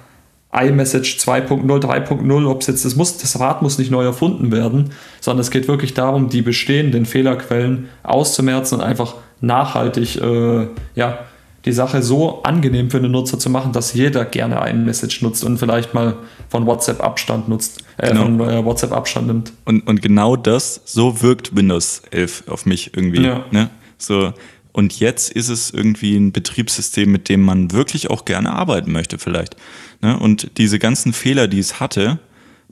[0.52, 4.90] iMessage 2.0, 3.0, ob es jetzt, das, muss, das Rad muss nicht neu erfunden werden,
[5.22, 11.20] sondern es geht wirklich darum, die bestehenden Fehlerquellen auszumerzen und einfach nachhaltig äh, ja,
[11.64, 15.58] die Sache so angenehm für den Nutzer zu machen, dass jeder gerne iMessage nutzt und
[15.58, 16.16] vielleicht mal
[16.48, 18.22] von WhatsApp Abstand nutzt, äh, genau.
[18.22, 19.52] von äh, WhatsApp Abstand nimmt.
[19.64, 23.22] Und, und genau das, so wirkt Windows 11 auf mich irgendwie.
[23.22, 23.44] Ja.
[23.50, 23.70] Ne?
[23.98, 24.32] So,
[24.72, 29.18] und jetzt ist es irgendwie ein Betriebssystem, mit dem man wirklich auch gerne arbeiten möchte,
[29.18, 29.56] vielleicht.
[30.00, 30.18] Ne?
[30.18, 32.18] Und diese ganzen Fehler, die es hatte,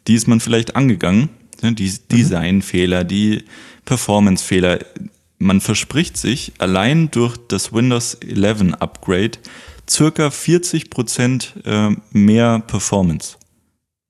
[0.06, 1.28] die ist man vielleicht angegangen.
[1.62, 1.72] Ne?
[1.72, 1.98] Die mhm.
[2.10, 3.44] Designfehler, die
[3.84, 4.78] Performancefehler.
[5.38, 9.38] Man verspricht sich allein durch das Windows 11 Upgrade
[9.88, 13.36] circa 40 Prozent äh, mehr Performance.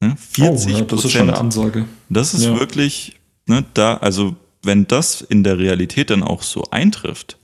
[0.01, 0.17] Ne?
[0.17, 1.87] 40 oh, das ist schon eine Ansage.
[2.09, 2.59] Das ist ja.
[2.59, 7.39] wirklich, ne, da, also wenn das in der Realität dann auch so eintrifft,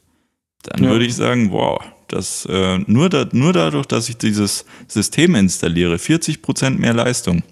[0.62, 0.90] dann ja.
[0.90, 5.98] würde ich sagen, wow, das, äh, nur, da, nur dadurch, dass ich dieses System installiere,
[5.98, 7.42] 40 Prozent mehr Leistung,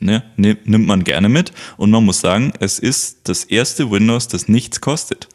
[0.00, 1.52] ne, nimmt man gerne mit.
[1.76, 5.28] Und man muss sagen, es ist das erste Windows, das nichts kostet.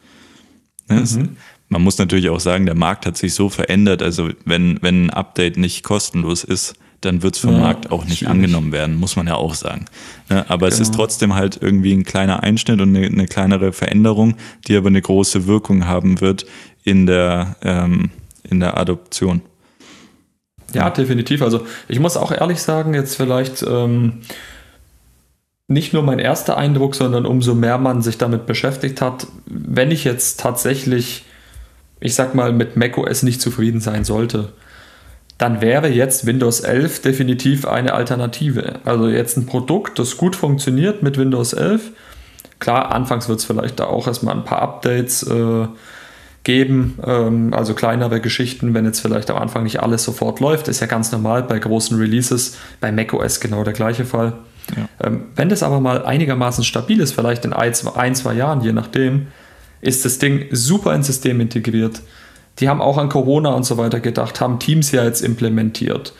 [0.88, 1.36] Ne, mhm.
[1.68, 4.02] man muss natürlich auch sagen, der Markt hat sich so verändert.
[4.02, 8.04] Also wenn, wenn ein Update nicht kostenlos ist, dann wird es vom ja, Markt auch
[8.04, 8.34] nicht schwierig.
[8.34, 9.84] angenommen werden, muss man ja auch sagen.
[10.28, 10.74] Ne, aber genau.
[10.74, 11.04] es ist genau.
[11.04, 15.46] trotzdem halt irgendwie ein kleiner Einschnitt und eine, eine, kleinere Veränderung, die aber eine große
[15.46, 16.46] Wirkung haben wird
[16.82, 18.10] in der, ähm,
[18.42, 19.42] in der Adoption.
[20.74, 21.42] Ja, definitiv.
[21.42, 24.20] Also ich muss auch ehrlich sagen, jetzt vielleicht ähm,
[25.68, 30.02] nicht nur mein erster Eindruck, sondern umso mehr man sich damit beschäftigt hat, wenn ich
[30.02, 31.26] jetzt tatsächlich,
[32.00, 34.52] ich sag mal, mit macOS nicht zufrieden sein sollte,
[35.36, 38.80] dann wäre jetzt Windows 11 definitiv eine Alternative.
[38.84, 41.92] Also jetzt ein Produkt, das gut funktioniert mit Windows 11.
[42.58, 45.68] Klar, anfangs wird es vielleicht da auch erstmal ein paar Updates äh,
[46.44, 50.80] geben, ähm, also kleinere Geschichten, wenn jetzt vielleicht am Anfang nicht alles sofort läuft, ist
[50.80, 54.32] ja ganz normal bei großen Releases, bei macOS genau der gleiche Fall.
[54.76, 54.88] Ja.
[55.02, 59.28] Ähm, wenn das aber mal einigermaßen stabil ist, vielleicht in ein, zwei Jahren, je nachdem,
[59.80, 62.02] ist das Ding super ins System integriert.
[62.58, 66.12] Die haben auch an Corona und so weiter gedacht, haben Teams ja jetzt implementiert,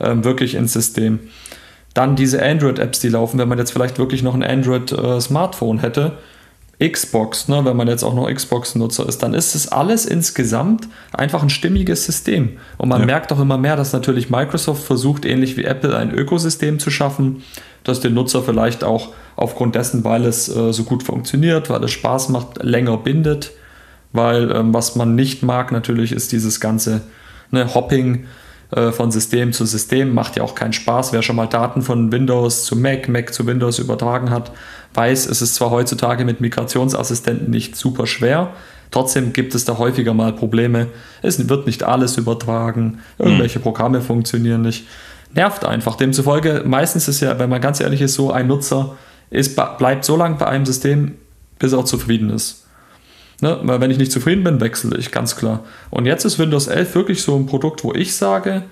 [0.00, 1.20] ähm, wirklich ins System.
[1.94, 6.12] Dann diese Android-Apps, die laufen, wenn man jetzt vielleicht wirklich noch ein Android-Smartphone äh, hätte.
[6.82, 11.42] Xbox, ne, wenn man jetzt auch noch Xbox-Nutzer ist, dann ist es alles insgesamt einfach
[11.42, 12.58] ein stimmiges System.
[12.78, 13.06] Und man ja.
[13.06, 17.42] merkt auch immer mehr, dass natürlich Microsoft versucht, ähnlich wie Apple, ein Ökosystem zu schaffen,
[17.84, 21.92] das den Nutzer vielleicht auch aufgrund dessen, weil es äh, so gut funktioniert, weil es
[21.92, 23.52] Spaß macht, länger bindet.
[24.12, 27.02] Weil ähm, was man nicht mag natürlich ist dieses ganze
[27.50, 28.26] ne, Hopping
[28.74, 31.12] äh, von System zu System macht ja auch keinen Spaß.
[31.12, 34.50] Wer schon mal Daten von Windows zu Mac, Mac zu Windows übertragen hat,
[34.94, 38.52] weiß, es ist zwar heutzutage mit Migrationsassistenten nicht super schwer,
[38.90, 40.88] trotzdem gibt es da häufiger mal Probleme.
[41.22, 44.86] Es wird nicht alles übertragen, irgendwelche Programme funktionieren nicht.
[45.34, 45.96] Nervt einfach.
[45.96, 48.96] Demzufolge, meistens ist ja, wenn man ganz ehrlich ist, so ein Nutzer
[49.30, 51.16] ist, bleibt so lange bei einem System,
[51.58, 52.63] bis er auch zufrieden ist.
[53.44, 53.58] Ne?
[53.62, 55.64] Weil wenn ich nicht zufrieden bin, wechsle ich, ganz klar.
[55.90, 58.62] Und jetzt ist Windows 11 wirklich so ein Produkt, wo ich sage,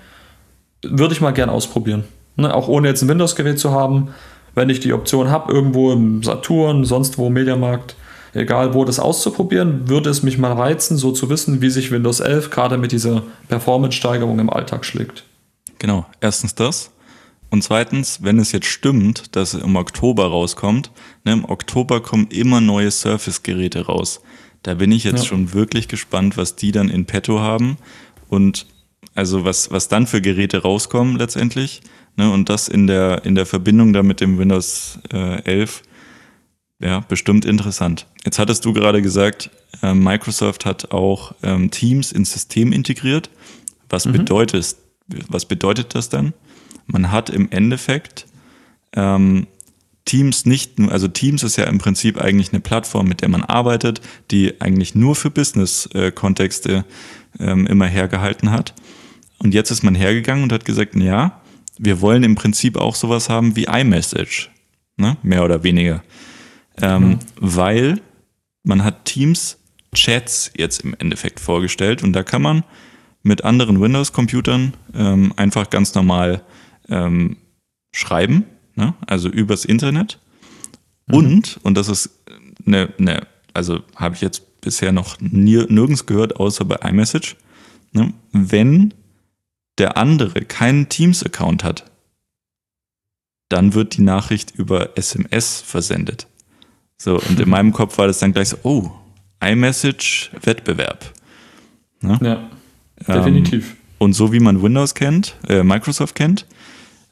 [0.83, 2.05] würde ich mal gern ausprobieren.
[2.37, 2.55] Ne?
[2.55, 4.15] Auch ohne jetzt ein Windows-Gerät zu haben,
[4.55, 7.97] wenn ich die Option habe, irgendwo im Saturn, sonst wo, Mediamarkt,
[8.33, 12.21] egal wo, das auszuprobieren, würde es mich mal reizen, so zu wissen, wie sich Windows
[12.21, 15.25] 11 gerade mit dieser Performance-Steigerung im Alltag schlägt.
[15.81, 16.93] Genau, erstens das.
[17.51, 20.91] Und zweitens, wenn es jetzt stimmt, dass es im Oktober rauskommt,
[21.27, 24.23] ne, im Oktober kommen immer neue Surface-Geräte raus.
[24.63, 25.29] Da bin ich jetzt ja.
[25.29, 27.79] schon wirklich gespannt, was die dann in petto haben
[28.29, 28.67] und
[29.15, 31.83] also was, was dann für Geräte rauskommen letztendlich.
[32.17, 35.83] Ne, und das in der, in der Verbindung da mit dem Windows äh, 11.
[36.79, 38.07] Ja, bestimmt interessant.
[38.25, 39.51] Jetzt hattest du gerade gesagt,
[39.83, 43.31] äh, Microsoft hat auch ähm, Teams ins System integriert.
[43.89, 44.13] Was mhm.
[44.13, 44.77] bedeutet,
[45.29, 46.35] was bedeutet das dann?
[46.87, 48.27] Man hat im Endeffekt
[48.95, 49.47] ähm,
[50.05, 54.01] Teams nicht, also Teams ist ja im Prinzip eigentlich eine Plattform, mit der man arbeitet,
[54.31, 56.85] die eigentlich nur für Business-Kontexte
[57.39, 58.75] ähm, immer hergehalten hat.
[59.39, 61.41] Und jetzt ist man hergegangen und hat gesagt, ja,
[61.79, 64.51] wir wollen im Prinzip auch sowas haben wie iMessage,
[64.97, 65.17] ne?
[65.23, 66.03] mehr oder weniger.
[66.81, 67.19] Ähm, mhm.
[67.37, 68.01] Weil
[68.65, 69.59] man hat Teams
[69.95, 72.65] Chats jetzt im Endeffekt vorgestellt und da kann man
[73.23, 76.43] mit anderen Windows-Computern ähm, einfach ganz normal
[76.89, 77.37] ähm,
[77.95, 78.95] schreiben ne?
[79.07, 80.19] also übers Internet.
[81.07, 81.15] Mhm.
[81.15, 82.11] Und, und das ist
[82.67, 87.37] eine, eine also habe ich jetzt bisher noch nirgends gehört, außer bei iMessage,
[87.93, 88.13] ne?
[88.33, 88.95] wenn
[89.79, 91.85] der andere keinen Teams-Account hat,
[93.49, 96.27] dann wird die Nachricht über SMS versendet.
[96.97, 98.91] So, und in meinem Kopf war das dann gleich so, oh,
[99.41, 101.13] iMessage-Wettbewerb.
[102.01, 102.19] Ne?
[102.23, 103.71] Ja, definitiv.
[103.71, 106.47] Ähm, und so wie man Windows kennt, äh, Microsoft kennt,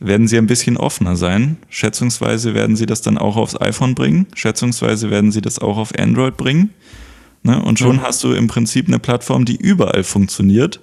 [0.01, 1.59] werden sie ein bisschen offener sein.
[1.69, 4.27] Schätzungsweise werden sie das dann auch aufs iPhone bringen.
[4.35, 6.71] Schätzungsweise werden sie das auch auf Android bringen.
[7.43, 7.63] Ne?
[7.63, 8.03] Und schon ja.
[8.03, 10.81] hast du im Prinzip eine Plattform, die überall funktioniert.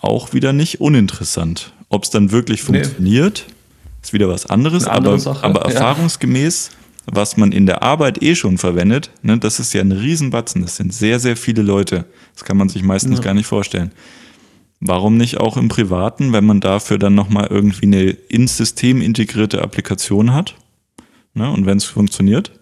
[0.00, 1.72] Auch wieder nicht uninteressant.
[1.88, 3.54] Ob es dann wirklich funktioniert, nee.
[4.02, 4.84] ist wieder was anderes.
[4.84, 7.16] aber, aber erfahrungsgemäß, ja.
[7.16, 10.62] was man in der Arbeit eh schon verwendet, ne, das ist ja ein Riesenbatzen.
[10.62, 12.04] Das sind sehr, sehr viele Leute.
[12.34, 13.24] Das kann man sich meistens ja.
[13.24, 13.92] gar nicht vorstellen.
[14.80, 19.60] Warum nicht auch im Privaten, wenn man dafür dann nochmal irgendwie eine ins System integrierte
[19.60, 20.54] Applikation hat?
[21.34, 21.50] Ne?
[21.50, 22.52] Und wenn es funktioniert?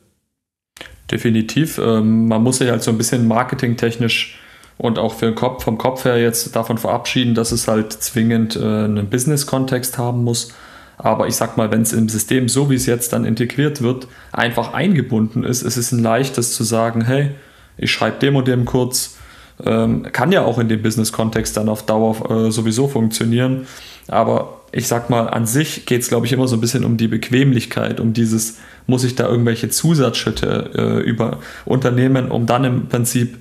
[1.10, 1.78] Definitiv.
[1.78, 4.38] Ähm, man muss sich halt so ein bisschen marketingtechnisch
[4.78, 8.56] und auch für den Kopf, vom Kopf her jetzt davon verabschieden, dass es halt zwingend
[8.56, 10.52] äh, einen Business-Kontext haben muss.
[10.98, 14.08] Aber ich sag mal, wenn es im System, so wie es jetzt dann integriert wird,
[14.32, 17.30] einfach eingebunden ist, ist es ein leichtes zu sagen, hey,
[17.76, 19.15] ich schreibe dem und dem kurz,
[19.64, 23.66] ähm, kann ja auch in dem Business-Kontext dann auf Dauer äh, sowieso funktionieren.
[24.08, 26.96] Aber ich sag mal, an sich geht es, glaube ich, immer so ein bisschen um
[26.96, 32.88] die Bequemlichkeit, um dieses, muss ich da irgendwelche Zusatzschritte äh, über Unternehmen, um dann im
[32.88, 33.38] Prinzip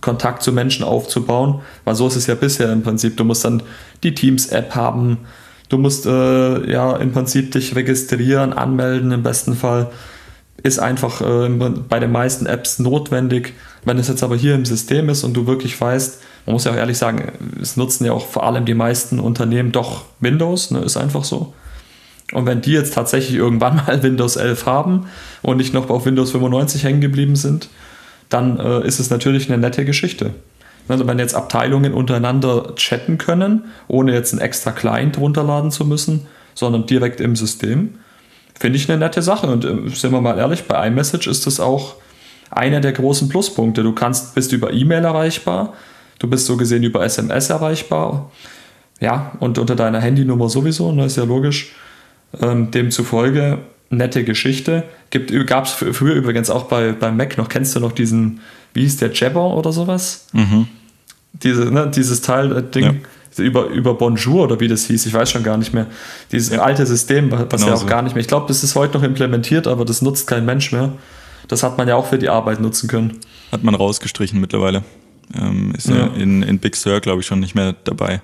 [0.00, 1.60] Kontakt zu Menschen aufzubauen.
[1.84, 3.16] Weil so ist es ja bisher im Prinzip.
[3.16, 3.62] Du musst dann
[4.02, 5.18] die Teams-App haben,
[5.68, 9.90] du musst äh, ja im Prinzip dich registrieren, anmelden im besten Fall.
[10.62, 11.48] Ist einfach äh,
[11.88, 13.54] bei den meisten Apps notwendig.
[13.84, 16.72] Wenn es jetzt aber hier im System ist und du wirklich weißt, man muss ja
[16.72, 20.80] auch ehrlich sagen, es nutzen ja auch vor allem die meisten Unternehmen doch Windows, ne,
[20.80, 21.52] ist einfach so.
[22.32, 25.06] Und wenn die jetzt tatsächlich irgendwann mal Windows 11 haben
[25.42, 27.68] und nicht noch auf Windows 95 hängen geblieben sind,
[28.28, 30.30] dann äh, ist es natürlich eine nette Geschichte.
[30.88, 36.26] Also wenn jetzt Abteilungen untereinander chatten können, ohne jetzt einen extra Client runterladen zu müssen,
[36.54, 37.98] sondern direkt im System,
[38.58, 39.46] finde ich eine nette Sache.
[39.46, 41.96] Und äh, sind wir mal ehrlich, bei iMessage ist das auch
[42.56, 43.82] einer der großen Pluspunkte.
[43.82, 45.74] Du kannst, bist über E-Mail erreichbar,
[46.18, 48.30] du bist so gesehen über SMS erreichbar,
[49.00, 51.72] ja, und unter deiner Handynummer sowieso, ne, ist ja logisch.
[52.40, 53.58] Ähm, demzufolge
[53.90, 54.84] nette Geschichte.
[55.46, 58.40] Gab es früher übrigens auch bei, bei Mac noch, kennst du noch diesen,
[58.72, 60.28] wie hieß der, Jabber oder sowas?
[60.32, 60.68] Mhm.
[61.32, 63.00] Diese, ne, dieses Teil, äh, Ding.
[63.36, 63.44] Ja.
[63.44, 65.86] über, über Bonjour oder wie das hieß, ich weiß schon gar nicht mehr.
[66.30, 66.62] Dieses ja.
[66.62, 67.86] alte System, was genau ja auch so.
[67.86, 68.20] gar nicht mehr.
[68.20, 70.92] Ich glaube, das ist heute noch implementiert, aber das nutzt kein Mensch mehr.
[71.48, 73.18] Das hat man ja auch für die Arbeit nutzen können.
[73.50, 74.84] Hat man rausgestrichen mittlerweile.
[75.34, 76.06] Ähm, ist ja.
[76.06, 78.22] in, in Big Sur, glaube ich, schon nicht mehr dabei.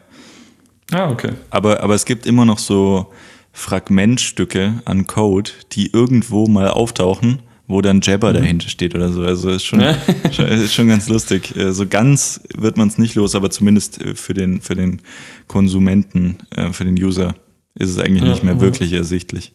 [0.92, 1.32] Ah, okay.
[1.50, 3.12] Aber, aber es gibt immer noch so
[3.52, 8.36] Fragmentstücke an Code, die irgendwo mal auftauchen, wo dann Jabber mhm.
[8.36, 9.22] dahinter steht oder so.
[9.22, 9.80] Also ist schon,
[10.38, 11.54] ist schon ganz lustig.
[11.56, 15.02] Äh, so ganz wird man es nicht los, aber zumindest äh, für den, für den
[15.46, 17.34] Konsumenten, äh, für den User
[17.74, 18.60] ist es eigentlich ja, nicht mehr ja.
[18.60, 19.52] wirklich ersichtlich.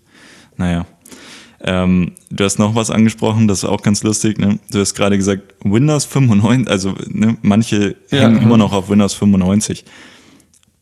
[0.57, 0.85] Naja.
[1.63, 4.37] Ähm, du hast noch was angesprochen, das ist auch ganz lustig.
[4.37, 4.59] Ne?
[4.71, 9.13] Du hast gerade gesagt, Windows 95, also ne, manche ja, hängen immer noch auf Windows
[9.13, 9.85] 95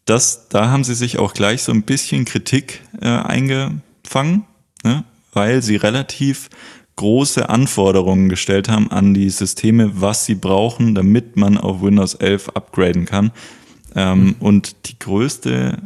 [0.06, 4.44] das, da haben sie sich auch gleich so ein bisschen Kritik äh, eingefangen,
[4.84, 5.04] ne?
[5.34, 6.50] weil sie relativ
[6.98, 12.50] große Anforderungen gestellt haben an die Systeme, was sie brauchen, damit man auf Windows 11
[12.50, 13.32] upgraden kann.
[13.96, 14.36] Ähm, mhm.
[14.40, 15.78] Und die größte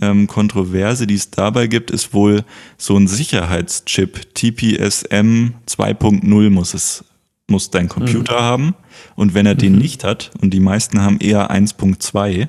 [0.00, 2.44] ähm, Kontroverse, die es dabei gibt, ist wohl
[2.76, 4.34] so ein Sicherheitschip.
[4.34, 7.04] TPSM 2.0 muss es
[7.50, 8.44] muss dein Computer mhm.
[8.44, 8.74] haben.
[9.16, 9.78] Und wenn er den mhm.
[9.78, 12.48] nicht hat, und die meisten haben eher 1.2,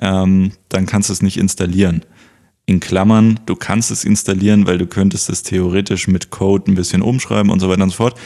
[0.00, 2.04] ähm, dann kannst du es nicht installieren.
[2.66, 7.02] In Klammern, du kannst es installieren, weil du könntest es theoretisch mit Code ein bisschen
[7.02, 8.18] umschreiben und so weiter und so fort.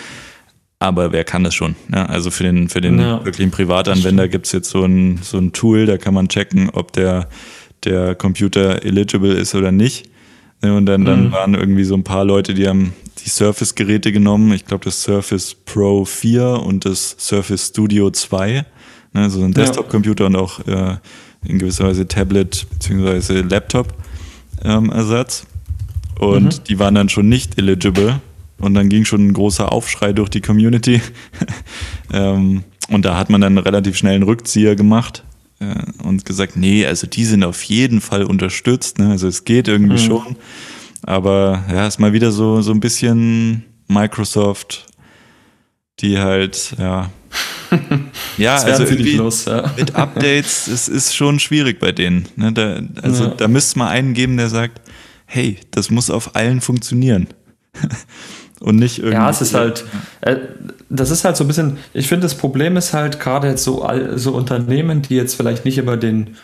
[0.78, 1.76] Aber wer kann das schon?
[1.94, 5.38] Ja, also für den, für den ja, wirklichen Privatanwender gibt es jetzt so ein, so
[5.38, 7.28] ein Tool, da kann man checken, ob der,
[7.84, 10.08] der Computer eligible ist oder nicht.
[10.62, 11.32] Und dann, dann mhm.
[11.32, 12.92] waren irgendwie so ein paar Leute, die haben
[13.24, 14.52] die Surface-Geräte genommen.
[14.52, 18.64] Ich glaube, das Surface Pro 4 und das Surface Studio 2.
[19.14, 20.96] Ne, so ein Desktop-Computer und auch äh,
[21.44, 23.40] in gewisser Weise Tablet bzw.
[23.40, 25.46] Laptop-Ersatz.
[26.20, 26.64] Ähm, und mhm.
[26.68, 28.20] die waren dann schon nicht eligible.
[28.58, 31.02] Und dann ging schon ein großer Aufschrei durch die Community.
[32.12, 35.24] ähm, und da hat man dann relativ schnell einen Rückzieher gemacht
[35.62, 38.98] äh, und gesagt, nee, also die sind auf jeden Fall unterstützt.
[38.98, 39.10] Ne?
[39.10, 40.06] Also es geht irgendwie mhm.
[40.06, 40.36] schon.
[41.02, 44.86] Aber ja, ist mal wieder so, so ein bisschen Microsoft,
[46.00, 47.10] die halt, ja,
[48.36, 49.72] ja, also irgendwie los, ja.
[49.76, 52.28] mit Updates, es ist schon schwierig bei denen.
[52.36, 52.52] Ne?
[52.52, 53.30] Da, also ja.
[53.30, 54.80] da müsste mal einen geben, der sagt,
[55.26, 57.28] hey, das muss auf allen funktionieren.
[58.62, 59.16] Und nicht irgendwie.
[59.16, 59.84] Ja, es ist halt,
[60.20, 60.36] äh,
[60.88, 63.86] das ist halt so ein bisschen, ich finde, das Problem ist halt gerade jetzt so,
[64.14, 66.36] so Unternehmen, die jetzt vielleicht nicht immer den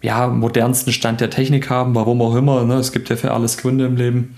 [0.00, 2.74] ja, modernsten Stand der Technik haben, warum auch immer, ne?
[2.74, 4.36] es gibt ja für alles Gründe im Leben,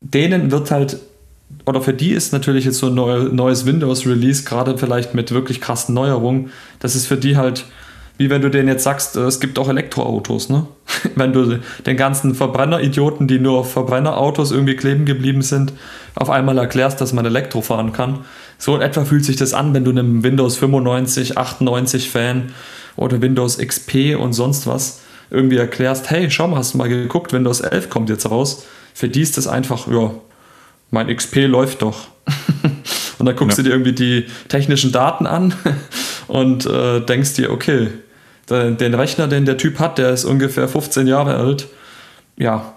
[0.00, 0.98] denen wird halt
[1.66, 5.94] oder für die ist natürlich jetzt so ein neues Windows-Release, gerade vielleicht mit wirklich krassen
[5.94, 7.66] Neuerungen, das ist für die halt,
[8.18, 10.66] wie wenn du denen jetzt sagst, äh, es gibt auch Elektroautos, ne?
[11.14, 15.72] wenn du den ganzen Verbrenner-Idioten, die nur auf Verbrennerautos irgendwie kleben geblieben sind,
[16.14, 18.24] auf einmal erklärst, dass man Elektro fahren kann.
[18.58, 22.52] So in etwa fühlt sich das an, wenn du einem Windows 95, 98 Fan
[22.96, 27.32] oder Windows XP und sonst was irgendwie erklärst, hey, schau mal, hast du mal geguckt,
[27.32, 28.66] Windows 11 kommt jetzt raus.
[28.92, 30.12] Für die ist das einfach, ja,
[30.90, 32.08] mein XP läuft doch.
[33.18, 33.64] und dann guckst ja.
[33.64, 35.54] du dir irgendwie die technischen Daten an
[36.28, 37.88] und äh, denkst dir, okay,
[38.50, 41.68] den Rechner, den der Typ hat, der ist ungefähr 15 Jahre alt.
[42.36, 42.74] Ja,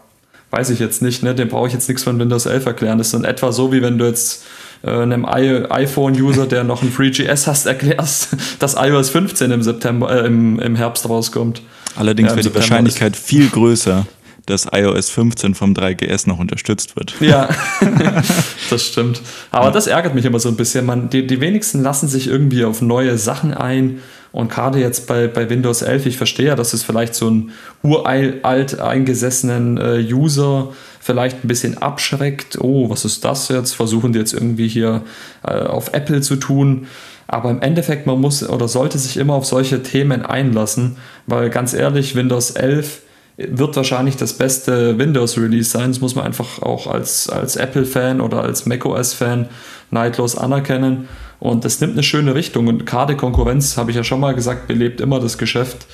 [0.51, 1.35] weiß ich jetzt nicht, ne?
[1.35, 2.97] dem brauche ich jetzt nichts von Windows 11 erklären.
[2.97, 4.45] Das ist in etwa so, wie wenn du jetzt
[4.83, 8.29] äh, einem iPhone-User, der noch ein FreeGS hast, erklärst,
[8.59, 11.61] dass iOS 15 im September, äh, im, im Herbst rauskommt.
[11.95, 14.05] Allerdings ja, wäre die Wahrscheinlichkeit viel größer,
[14.45, 17.15] dass iOS 15 vom 3GS noch unterstützt wird.
[17.21, 17.49] Ja,
[18.69, 19.21] das stimmt.
[19.51, 19.71] Aber ja.
[19.71, 20.85] das ärgert mich immer so ein bisschen.
[20.85, 24.01] Man, die, die wenigsten lassen sich irgendwie auf neue Sachen ein.
[24.35, 27.51] Und gerade jetzt bei, bei Windows 11, ich verstehe ja, dass es vielleicht so einen
[27.83, 32.57] uralt eingesessenen äh, User vielleicht ein bisschen abschreckt.
[32.59, 33.73] Oh, was ist das jetzt?
[33.73, 35.03] Versuchen die jetzt irgendwie hier
[35.47, 36.87] äh, auf Apple zu tun.
[37.27, 41.73] Aber im Endeffekt, man muss oder sollte sich immer auf solche Themen einlassen, weil ganz
[41.73, 43.03] ehrlich, Windows 11
[43.37, 45.91] wird wahrscheinlich das beste Windows-Release sein.
[45.91, 49.49] Das muss man einfach auch als, als Apple-Fan oder als macOS-Fan
[49.91, 51.07] neidlos anerkennen.
[51.39, 52.67] Und das nimmt eine schöne Richtung.
[52.67, 55.85] Und gerade Konkurrenz, habe ich ja schon mal gesagt, belebt immer das Geschäft.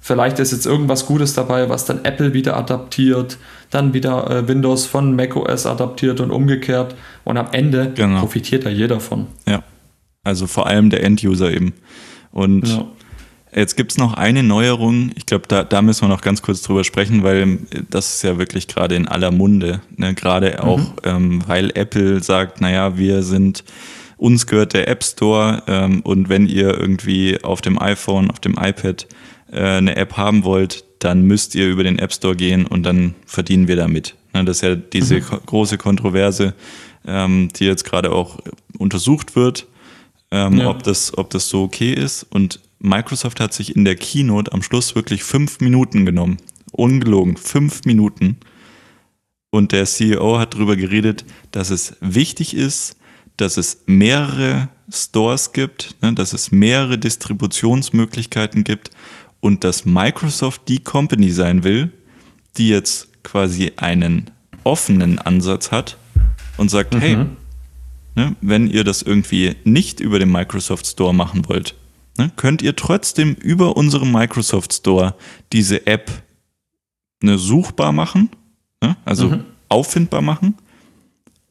[0.00, 3.36] Vielleicht ist jetzt irgendwas Gutes dabei, was dann Apple wieder adaptiert,
[3.70, 6.94] dann wieder äh, Windows von macOS adaptiert und umgekehrt.
[7.24, 8.20] Und am Ende genau.
[8.20, 9.26] profitiert da jeder von.
[9.46, 9.62] Ja,
[10.24, 11.74] also vor allem der End-User eben.
[12.30, 12.86] Und ja.
[13.58, 15.10] Jetzt gibt es noch eine Neuerung.
[15.16, 17.58] Ich glaube, da, da müssen wir noch ganz kurz drüber sprechen, weil
[17.90, 19.80] das ist ja wirklich gerade in aller Munde.
[19.96, 20.14] Ne?
[20.14, 20.94] Gerade auch, mhm.
[21.02, 23.64] ähm, weil Apple sagt, naja, wir sind,
[24.16, 28.52] uns gehört der App Store ähm, und wenn ihr irgendwie auf dem iPhone, auf dem
[28.52, 29.08] iPad
[29.50, 33.16] äh, eine App haben wollt, dann müsst ihr über den App Store gehen und dann
[33.26, 34.14] verdienen wir damit.
[34.34, 34.44] Ne?
[34.44, 35.24] Das ist ja diese mhm.
[35.46, 36.54] große Kontroverse,
[37.08, 38.38] ähm, die jetzt gerade auch
[38.78, 39.66] untersucht wird
[40.30, 40.68] ähm, ja.
[40.68, 42.24] ob, das, ob das so okay ist.
[42.30, 46.38] Und Microsoft hat sich in der Keynote am Schluss wirklich fünf Minuten genommen.
[46.72, 48.38] Ungelogen, fünf Minuten.
[49.50, 52.96] Und der CEO hat darüber geredet, dass es wichtig ist,
[53.36, 58.90] dass es mehrere Stores gibt, ne, dass es mehrere Distributionsmöglichkeiten gibt
[59.40, 61.92] und dass Microsoft die Company sein will,
[62.56, 64.30] die jetzt quasi einen
[64.64, 65.96] offenen Ansatz hat
[66.56, 67.00] und sagt, mhm.
[67.00, 67.16] hey,
[68.18, 71.76] ne, wenn ihr das irgendwie nicht über den Microsoft Store machen wollt,
[72.18, 75.14] ne, könnt ihr trotzdem über unseren Microsoft Store
[75.52, 76.10] diese App
[77.22, 78.30] ne, suchbar machen,
[78.82, 79.44] ne, also mhm.
[79.68, 80.56] auffindbar machen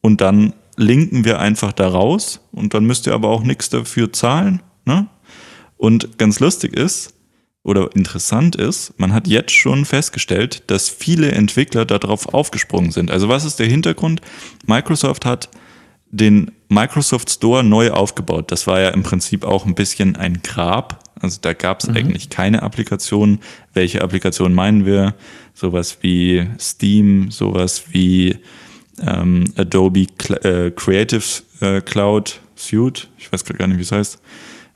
[0.01, 4.11] und dann linken wir einfach da raus und dann müsst ihr aber auch nichts dafür
[4.11, 4.61] zahlen.
[4.85, 5.07] Ne?
[5.77, 7.13] Und ganz lustig ist,
[7.63, 13.11] oder interessant ist, man hat jetzt schon festgestellt, dass viele Entwickler darauf aufgesprungen sind.
[13.11, 14.21] Also was ist der Hintergrund?
[14.65, 15.49] Microsoft hat
[16.09, 18.51] den Microsoft Store neu aufgebaut.
[18.51, 20.99] Das war ja im Prinzip auch ein bisschen ein Grab.
[21.19, 21.97] Also da gab es mhm.
[21.97, 23.39] eigentlich keine Applikationen.
[23.73, 25.15] Welche Applikationen meinen wir?
[25.53, 28.37] Sowas wie Steam, sowas wie
[29.01, 31.23] ähm, Adobe Cl äh, Creative
[31.61, 33.07] äh, Cloud Suite.
[33.17, 34.19] Ich weiß gar nicht, wie es heißt.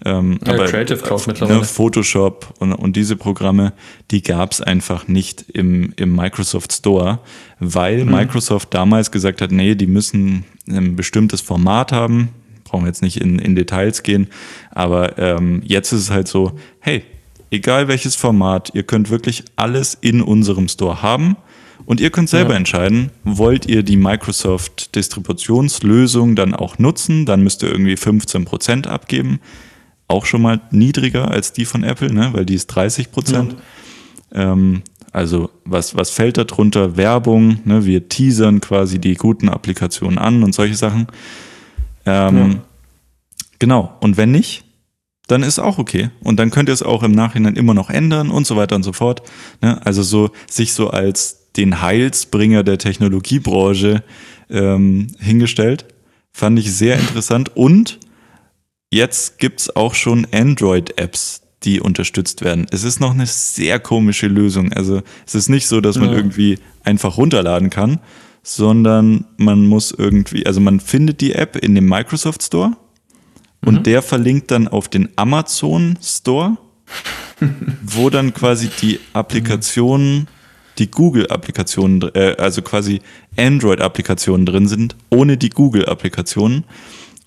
[0.04, 1.60] Ähm, ja, aber Creative Cloud mittlerweile.
[1.60, 3.74] Ne, Photoshop und, und diese Programme,
[4.10, 7.20] die gab es einfach nicht im, im Microsoft Store,
[7.60, 8.12] weil mhm.
[8.12, 12.30] Microsoft damals gesagt hat, nee, die müssen ein bestimmtes Format haben.
[12.64, 14.28] Brauchen wir jetzt nicht in, in Details gehen,
[14.72, 17.04] aber ähm, jetzt ist es halt so, hey,
[17.52, 21.36] egal welches Format, ihr könnt wirklich alles in unserem Store haben.
[21.84, 22.58] Und ihr könnt selber ja.
[22.58, 29.40] entscheiden, wollt ihr die Microsoft Distributionslösung dann auch nutzen, dann müsst ihr irgendwie 15% abgeben
[30.12, 32.30] auch schon mal niedriger als die von Apple, ne?
[32.34, 33.56] weil die ist 30 Prozent.
[34.34, 34.54] Ja.
[34.54, 36.96] Ähm, also was, was fällt da drunter?
[36.98, 37.86] Werbung, ne?
[37.86, 41.08] wir teasern quasi die guten Applikationen an und solche Sachen.
[42.06, 42.50] Ähm, ja.
[43.60, 44.64] Genau, und wenn nicht,
[45.28, 46.10] dann ist auch okay.
[46.24, 48.84] Und dann könnt ihr es auch im Nachhinein immer noch ändern und so weiter und
[48.84, 49.22] so fort.
[49.62, 49.80] Ne?
[49.86, 54.04] Also so sich so als den Heilsbringer der Technologiebranche
[54.50, 55.86] ähm, hingestellt.
[56.34, 58.00] Fand ich sehr interessant und
[58.94, 62.68] Jetzt gibt's auch schon Android-Apps, die unterstützt werden.
[62.72, 64.74] Es ist noch eine sehr komische Lösung.
[64.74, 66.18] Also es ist nicht so, dass man ja.
[66.18, 68.00] irgendwie einfach runterladen kann,
[68.44, 72.74] sondern man muss irgendwie, also man findet die App in dem Microsoft Store
[73.64, 73.84] und mhm.
[73.84, 76.58] der verlinkt dann auf den Amazon Store,
[77.82, 80.28] wo dann quasi die Applikationen,
[80.80, 83.00] die Google-Applikationen, äh, also quasi
[83.38, 86.66] Android-Applikationen drin sind, ohne die Google-Applikationen.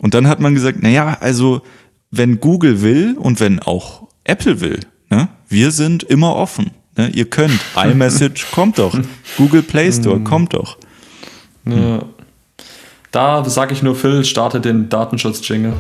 [0.03, 1.63] Und dann hat man gesagt, naja, also
[2.11, 4.81] wenn Google will und wenn auch Apple will,
[5.11, 6.71] ne, wir sind immer offen.
[6.97, 7.61] Ne, ihr könnt.
[7.77, 8.97] iMessage kommt doch.
[9.37, 10.25] Google Play Store hm.
[10.25, 10.79] kommt doch.
[11.67, 12.03] Ja.
[13.11, 15.75] Da sage ich nur, Phil, starte den Datenschutz-Jingle.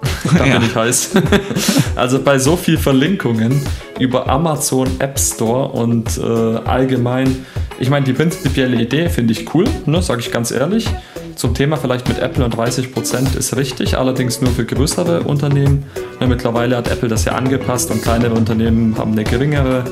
[0.38, 1.10] da bin ich heiß.
[1.96, 3.60] also bei so viel Verlinkungen
[3.98, 7.44] über Amazon App Store und äh, allgemein,
[7.78, 10.88] ich meine, die prinzipielle Idee finde ich cool, ne, sage ich ganz ehrlich.
[11.34, 15.84] Zum Thema vielleicht mit Apple und 30% ist richtig, allerdings nur für größere Unternehmen.
[16.20, 19.84] Ja, mittlerweile hat Apple das ja angepasst und kleinere Unternehmen haben eine geringere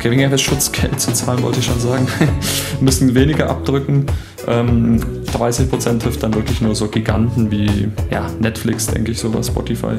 [0.00, 2.08] geringeres Schutzgeld zu zahlen, wollte ich schon sagen,
[2.80, 4.06] müssen weniger abdrücken.
[4.48, 5.00] Ähm,
[5.32, 9.96] 30% trifft dann wirklich nur so Giganten wie ja, Netflix, denke ich, sowas, Spotify.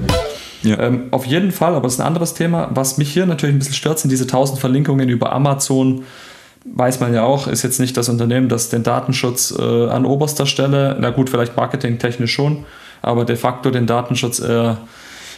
[0.64, 0.80] Ja.
[0.80, 2.70] Ähm, auf jeden Fall, aber das ist ein anderes Thema.
[2.74, 6.04] Was mich hier natürlich ein bisschen stört, sind diese 1000 Verlinkungen über Amazon,
[6.66, 10.46] weiß man ja auch, ist jetzt nicht das Unternehmen, das den Datenschutz äh, an oberster
[10.46, 12.66] Stelle, na gut, vielleicht marketingtechnisch schon,
[13.02, 14.76] aber de facto den Datenschutz äh,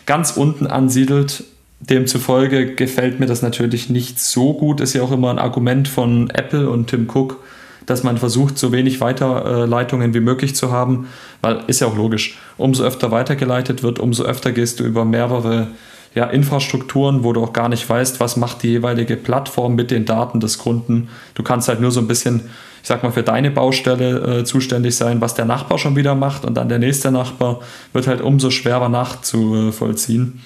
[0.06, 1.46] ganz unten ansiedelt.
[1.90, 4.80] Demzufolge gefällt mir das natürlich nicht so gut.
[4.80, 7.44] Ist ja auch immer ein Argument von Apple und Tim Cook,
[7.86, 11.08] dass man versucht, so wenig Weiterleitungen wie möglich zu haben,
[11.42, 12.38] weil ist ja auch logisch.
[12.58, 15.68] Umso öfter weitergeleitet wird, umso öfter gehst du über mehrere
[16.16, 20.06] ja, Infrastrukturen, wo du auch gar nicht weißt, was macht die jeweilige Plattform mit den
[20.06, 21.10] Daten des Kunden.
[21.34, 22.42] Du kannst halt nur so ein bisschen,
[22.82, 26.46] ich sag mal, für deine Baustelle äh, zuständig sein, was der Nachbar schon wieder macht
[26.46, 27.60] und dann der nächste Nachbar
[27.92, 30.42] wird halt umso schwerer nachzuvollziehen.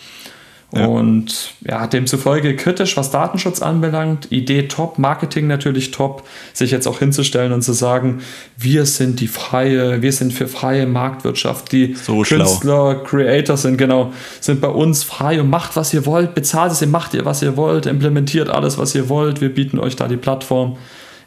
[0.69, 4.29] Und ja, demzufolge kritisch, was Datenschutz anbelangt.
[4.33, 8.19] Idee top, Marketing natürlich top, sich jetzt auch hinzustellen und zu sagen,
[8.57, 11.71] wir sind die freie, wir sind für freie Marktwirtschaft.
[11.71, 13.01] Die so Künstler.
[13.05, 14.11] Creator sind genau,
[14.41, 17.41] sind bei uns frei und macht, was ihr wollt, bezahlt es, ihr macht ihr, was
[17.41, 20.77] ihr wollt, implementiert alles, was ihr wollt, wir bieten euch da die Plattform.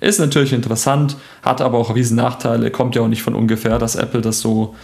[0.01, 3.97] Ist natürlich interessant, hat aber auch riesen Nachteile, kommt ja auch nicht von ungefähr, dass
[3.97, 4.75] Apple das so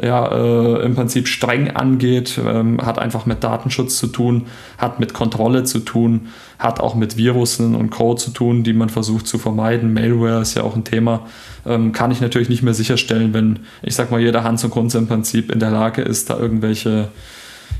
[0.00, 4.46] ja, äh, im Prinzip streng angeht, ähm, hat einfach mit Datenschutz zu tun,
[4.78, 6.28] hat mit Kontrolle zu tun,
[6.58, 9.92] hat auch mit Virussen und Code zu tun, die man versucht zu vermeiden.
[9.92, 11.26] Malware ist ja auch ein Thema.
[11.66, 14.98] Ähm, kann ich natürlich nicht mehr sicherstellen, wenn, ich sag mal, jeder Hans und Kunze
[14.98, 17.08] im Prinzip in der Lage ist, da irgendwelche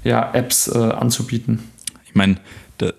[0.05, 1.71] ja, Apps äh, anzubieten.
[2.05, 2.37] Ich meine,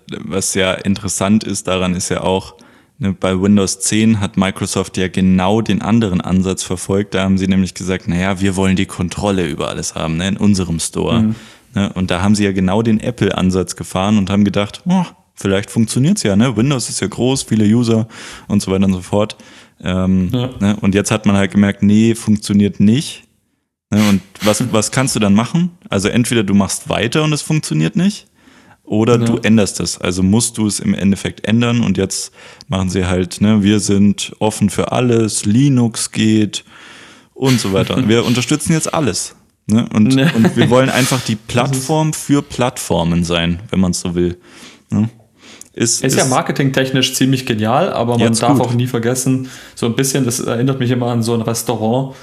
[0.08, 2.56] was ja interessant ist daran, ist ja auch,
[2.98, 7.14] bei Windows 10 hat Microsoft ja genau den anderen Ansatz verfolgt.
[7.14, 10.36] Da haben sie nämlich gesagt, naja, wir wollen die Kontrolle über alles haben, ne, in
[10.36, 11.20] unserem Store.
[11.20, 11.34] Mhm.
[11.74, 15.70] Ne, und da haben sie ja genau den Apple-Ansatz gefahren und haben gedacht, oh, vielleicht
[15.70, 16.56] funktioniert's ja, ne?
[16.56, 18.06] Windows ist ja groß, viele User
[18.46, 19.36] und so weiter und so fort.
[19.82, 20.50] Ähm, ja.
[20.60, 20.76] ne?
[20.80, 23.24] Und jetzt hat man halt gemerkt, nee, funktioniert nicht.
[23.90, 24.08] Ne?
[24.08, 25.72] Und was, was kannst du dann machen?
[25.88, 28.28] Also entweder du machst weiter und es funktioniert nicht,
[28.84, 29.24] oder ja.
[29.24, 29.98] du änderst es.
[29.98, 32.32] Also musst du es im Endeffekt ändern und jetzt
[32.68, 36.64] machen sie halt, ne, wir sind offen für alles, Linux geht
[37.32, 38.08] und so weiter.
[38.08, 39.34] wir unterstützen jetzt alles.
[39.66, 39.88] Ne?
[39.94, 40.30] Und, ne.
[40.34, 44.36] und wir wollen einfach die Plattform für Plattformen sein, wenn man es so will.
[44.90, 45.08] Ne?
[45.72, 48.60] Ist, ist, ist, ja marketingtechnisch ziemlich genial, aber man darf gut.
[48.60, 52.14] auch nie vergessen, so ein bisschen, das erinnert mich immer an so ein Restaurant,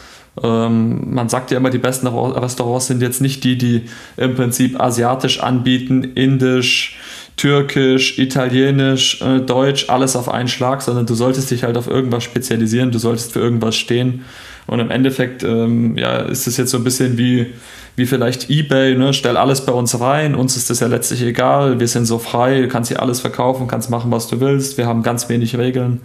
[0.42, 3.84] ähm, man sagt ja immer, die besten Restaurants sind jetzt nicht die, die
[4.18, 6.98] im Prinzip asiatisch anbieten, indisch,
[7.36, 12.24] türkisch, italienisch, äh, deutsch, alles auf einen Schlag, sondern du solltest dich halt auf irgendwas
[12.24, 14.24] spezialisieren, du solltest für irgendwas stehen.
[14.68, 17.48] Und im Endeffekt ähm, ja, ist es jetzt so ein bisschen wie,
[17.96, 19.14] wie vielleicht eBay, ne?
[19.14, 22.62] stell alles bei uns rein, uns ist das ja letztlich egal, wir sind so frei,
[22.62, 26.02] du kannst hier alles verkaufen, kannst machen, was du willst, wir haben ganz wenig Regeln.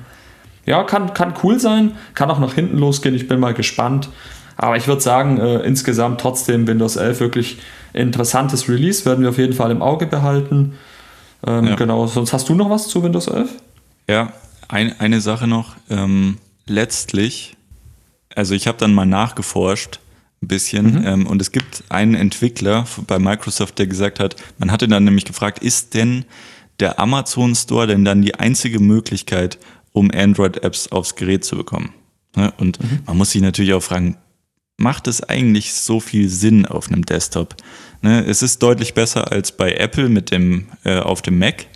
[0.66, 4.10] Ja, kann, kann cool sein, kann auch nach hinten losgehen, ich bin mal gespannt.
[4.56, 7.58] Aber ich würde sagen, äh, insgesamt trotzdem Windows 11 wirklich
[7.92, 10.74] interessantes Release, werden wir auf jeden Fall im Auge behalten.
[11.46, 11.74] Ähm, ja.
[11.76, 13.50] Genau, sonst hast du noch was zu Windows 11?
[14.08, 14.32] Ja,
[14.68, 15.76] ein, eine Sache noch.
[15.90, 17.56] Ähm, letztlich,
[18.34, 20.00] also ich habe dann mal nachgeforscht,
[20.42, 21.06] ein bisschen, mhm.
[21.06, 25.24] ähm, und es gibt einen Entwickler bei Microsoft, der gesagt hat, man hatte dann nämlich
[25.24, 26.24] gefragt, ist denn
[26.80, 29.58] der Amazon Store denn dann die einzige Möglichkeit,
[29.96, 31.94] um Android-Apps aufs Gerät zu bekommen.
[32.36, 32.52] Ne?
[32.58, 33.00] Und mhm.
[33.06, 34.18] man muss sich natürlich auch fragen,
[34.76, 37.56] macht es eigentlich so viel Sinn auf einem Desktop?
[38.02, 38.22] Ne?
[38.26, 41.66] Es ist deutlich besser als bei Apple mit dem äh, auf dem Mac.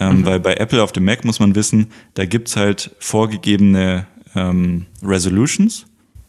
[0.00, 0.24] Ähm, mhm.
[0.24, 4.86] Weil bei Apple auf dem Mac muss man wissen, da gibt es halt vorgegebene ähm,
[5.02, 5.84] Resolutions.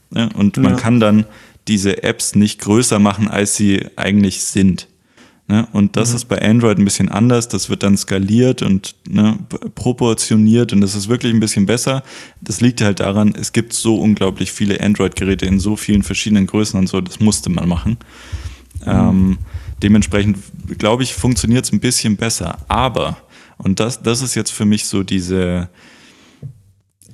[0.10, 0.30] Ne?
[0.36, 1.26] Und man kann dann
[1.70, 4.90] diese Apps nicht größer machen, als sie eigentlich sind.
[5.48, 5.68] Ne?
[5.74, 6.16] Und das mhm.
[6.16, 7.50] ist bei Android ein bisschen anders.
[7.50, 9.38] Das wird dann skaliert und ne,
[9.76, 12.04] proportioniert und das ist wirklich ein bisschen besser.
[12.40, 16.80] Das liegt halt daran, es gibt so unglaublich viele Android-Geräte in so vielen verschiedenen Größen
[16.80, 17.02] und so.
[17.02, 17.98] Das musste man machen.
[18.86, 18.92] Mhm.
[18.92, 19.38] Ähm,
[19.82, 20.38] dementsprechend,
[20.78, 22.60] glaube ich, funktioniert es ein bisschen besser.
[22.70, 23.18] Aber,
[23.58, 25.68] und das, das ist jetzt für mich so diese,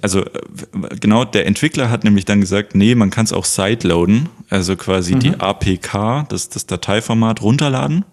[0.03, 0.23] also
[0.99, 5.15] genau, der Entwickler hat nämlich dann gesagt, nee, man kann es auch sideloaden, also quasi
[5.15, 5.19] mhm.
[5.19, 8.05] die APK, das, das Dateiformat runterladen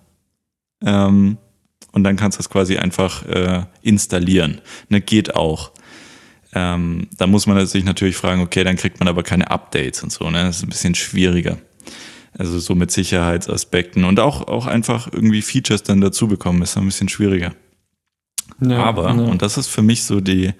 [0.83, 1.39] ähm,
[1.93, 4.61] und dann kannst du es quasi einfach äh, installieren.
[4.89, 5.72] Ne, geht auch.
[6.53, 10.12] Ähm, da muss man sich natürlich fragen, okay, dann kriegt man aber keine Updates und
[10.12, 10.29] so.
[10.31, 10.45] Ne?
[10.45, 11.59] Das ist ein bisschen schwieriger.
[12.39, 16.85] Also so mit Sicherheitsaspekten und auch, auch einfach irgendwie Features dann dazu bekommen, ist ein
[16.85, 17.55] bisschen schwieriger.
[18.61, 19.12] Ja, aber, ja.
[19.12, 20.53] und das ist für mich so die,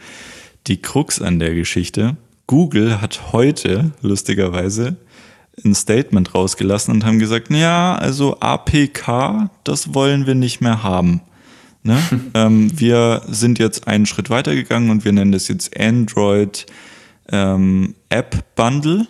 [0.67, 4.97] die Krux an der Geschichte, Google hat heute lustigerweise
[5.65, 11.23] ein Statement rausgelassen und haben gesagt, ja, also APK, das wollen wir nicht mehr haben.
[11.83, 11.99] Ne?
[12.35, 16.67] ähm, wir sind jetzt einen Schritt weiter gegangen und wir nennen das jetzt Android
[17.29, 19.07] ähm, App Bundle.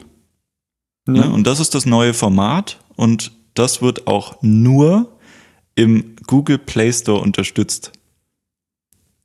[1.07, 1.19] Ne?
[1.19, 1.27] Ja.
[1.27, 1.31] Ne?
[1.31, 5.13] Und das ist das neue Format und das wird auch nur
[5.75, 7.93] im Google Play Store unterstützt.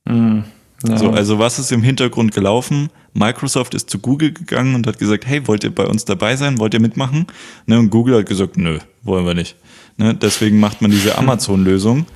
[0.04, 0.44] Mhm.
[0.86, 0.98] Ja.
[0.98, 2.90] So, also was ist im Hintergrund gelaufen?
[3.14, 6.58] Microsoft ist zu Google gegangen und hat gesagt, hey, wollt ihr bei uns dabei sein?
[6.58, 7.26] Wollt ihr mitmachen?
[7.66, 9.56] Ne, und Google hat gesagt, nö, wollen wir nicht.
[9.96, 12.06] Ne, deswegen macht man diese Amazon-Lösung.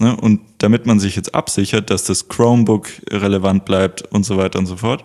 [0.00, 4.58] Ne, und damit man sich jetzt absichert, dass das Chromebook relevant bleibt und so weiter
[4.58, 5.02] und so fort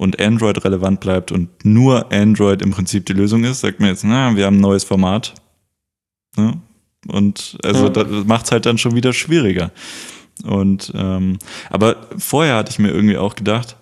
[0.00, 4.02] und Android relevant bleibt und nur Android im Prinzip die Lösung ist, sagt man jetzt,
[4.02, 5.34] na, wir haben ein neues Format.
[6.38, 6.54] Ne?
[7.06, 7.90] Und also ja.
[7.90, 9.72] das macht es halt dann schon wieder schwieriger.
[10.42, 13.76] Und ähm, aber vorher hatte ich mir irgendwie auch gedacht,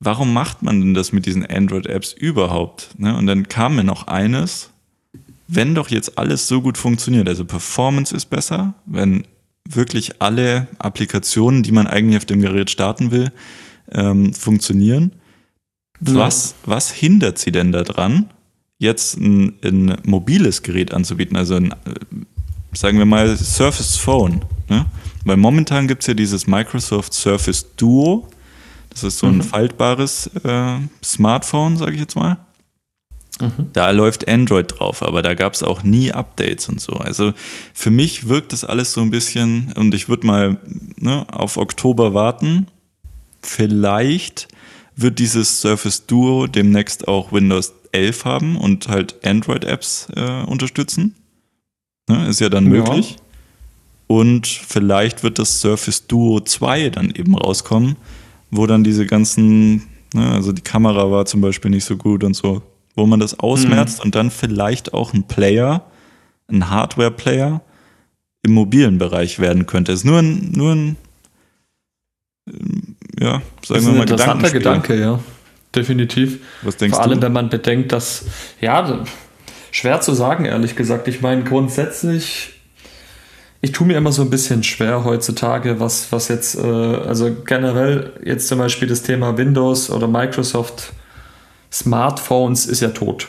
[0.00, 2.98] warum macht man denn das mit diesen Android-Apps überhaupt?
[2.98, 3.16] Ne?
[3.16, 4.70] Und dann kam mir noch eines,
[5.46, 9.24] wenn doch jetzt alles so gut funktioniert, also Performance ist besser, wenn
[9.68, 13.30] wirklich alle Applikationen, die man eigentlich auf dem Gerät starten will,
[13.92, 15.12] ähm, funktionieren.
[16.00, 16.14] Ja.
[16.14, 18.30] Was, was hindert sie denn daran,
[18.78, 21.76] jetzt ein, ein mobiles Gerät anzubieten, also ein, äh,
[22.72, 24.42] sagen wir mal, Surface Phone?
[24.68, 24.86] Ne?
[25.24, 28.26] Weil momentan gibt es ja dieses Microsoft Surface Duo.
[28.90, 29.42] Das ist so ein mhm.
[29.42, 32.38] faltbares äh, Smartphone, sage ich jetzt mal.
[33.40, 33.70] Mhm.
[33.72, 36.94] Da läuft Android drauf, aber da gab es auch nie Updates und so.
[36.94, 37.32] Also
[37.72, 40.58] für mich wirkt das alles so ein bisschen, und ich würde mal
[40.96, 42.66] ne, auf Oktober warten.
[43.42, 44.48] Vielleicht
[44.96, 51.14] wird dieses Surface Duo demnächst auch Windows 11 haben und halt Android-Apps äh, unterstützen.
[52.08, 53.12] Ne, ist ja dann möglich.
[53.12, 53.16] Ja.
[54.06, 57.96] Und vielleicht wird das Surface Duo 2 dann eben rauskommen,
[58.50, 62.34] wo dann diese ganzen, ne, also die Kamera war zum Beispiel nicht so gut und
[62.34, 62.62] so,
[62.94, 64.04] wo man das ausmerzt mhm.
[64.04, 65.84] und dann vielleicht auch ein Player,
[66.48, 67.62] ein Hardware-Player
[68.42, 69.92] im mobilen Bereich werden könnte.
[69.92, 70.96] Ist nur ein, nur ein
[73.20, 75.20] ja, sagen wir mal, interessanter Gedanke, ja.
[75.74, 76.40] Definitiv.
[76.62, 77.26] Was denkst Vor allem, du?
[77.26, 78.24] wenn man bedenkt, dass,
[78.60, 79.04] ja,
[79.70, 81.06] schwer zu sagen, ehrlich gesagt.
[81.06, 82.59] Ich meine, grundsätzlich,
[83.62, 88.12] ich tue mir immer so ein bisschen schwer heutzutage, was, was jetzt, äh, also generell
[88.24, 90.92] jetzt zum Beispiel das Thema Windows oder Microsoft
[91.72, 93.28] Smartphones ist ja tot.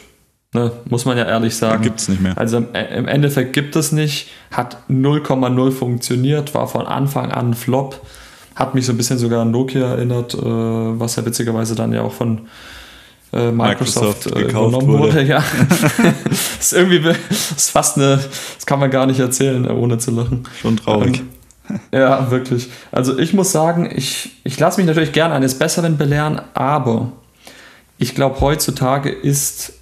[0.54, 1.82] Ne, muss man ja ehrlich sagen.
[1.82, 2.38] Gibt es nicht mehr.
[2.38, 8.02] Also im, im Endeffekt gibt es nicht, hat 0,0 funktioniert, war von Anfang an Flop.
[8.56, 12.02] Hat mich so ein bisschen sogar an Nokia erinnert, äh, was ja witzigerweise dann ja
[12.02, 12.42] auch von äh,
[13.32, 15.14] Microsoft, Microsoft äh, übernommen wurde.
[15.14, 15.24] wurde.
[15.24, 15.44] Ja.
[16.60, 18.20] ist irgendwie ist fast eine,
[18.56, 20.44] das kann man gar nicht erzählen, ohne zu lachen.
[20.62, 21.24] Schon traurig.
[21.70, 22.70] Ähm, ja, wirklich.
[22.92, 27.14] Also ich muss sagen, ich, ich lasse mich natürlich gerne eines Besseren belehren, aber
[27.98, 29.74] ich glaube, heutzutage ist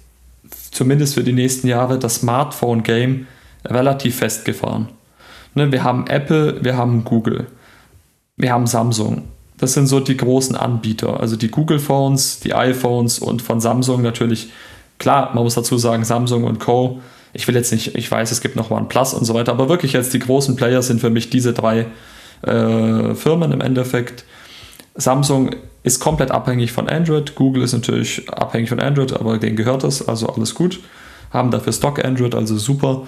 [0.70, 3.26] zumindest für die nächsten Jahre das Smartphone-Game
[3.64, 4.88] relativ festgefahren.
[5.54, 7.48] Ne, wir haben Apple, wir haben Google
[8.40, 9.28] wir haben Samsung.
[9.60, 14.00] Das sind so die großen Anbieter, also die Google Phones, die iPhones und von Samsung
[14.00, 14.48] natürlich,
[14.98, 17.00] klar, man muss dazu sagen, Samsung und Co.
[17.34, 19.92] Ich will jetzt nicht, ich weiß, es gibt noch OnePlus und so weiter, aber wirklich
[19.92, 21.86] jetzt die großen Player sind für mich diese drei
[22.40, 24.24] äh, Firmen im Endeffekt.
[24.94, 29.84] Samsung ist komplett abhängig von Android, Google ist natürlich abhängig von Android, aber denen gehört
[29.84, 30.80] das, also alles gut.
[31.32, 33.02] Haben dafür Stock Android, also super.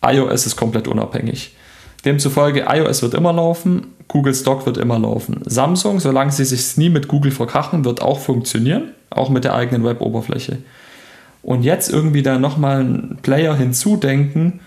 [0.00, 1.56] iOS ist komplett unabhängig.
[2.04, 5.40] Demzufolge, iOS wird immer laufen, Google Stock wird immer laufen.
[5.44, 9.84] Samsung, solange sie sich nie mit Google verkrachen, wird auch funktionieren, auch mit der eigenen
[9.84, 10.58] Web-Oberfläche.
[11.42, 14.60] Und jetzt irgendwie da nochmal einen Player hinzudenken,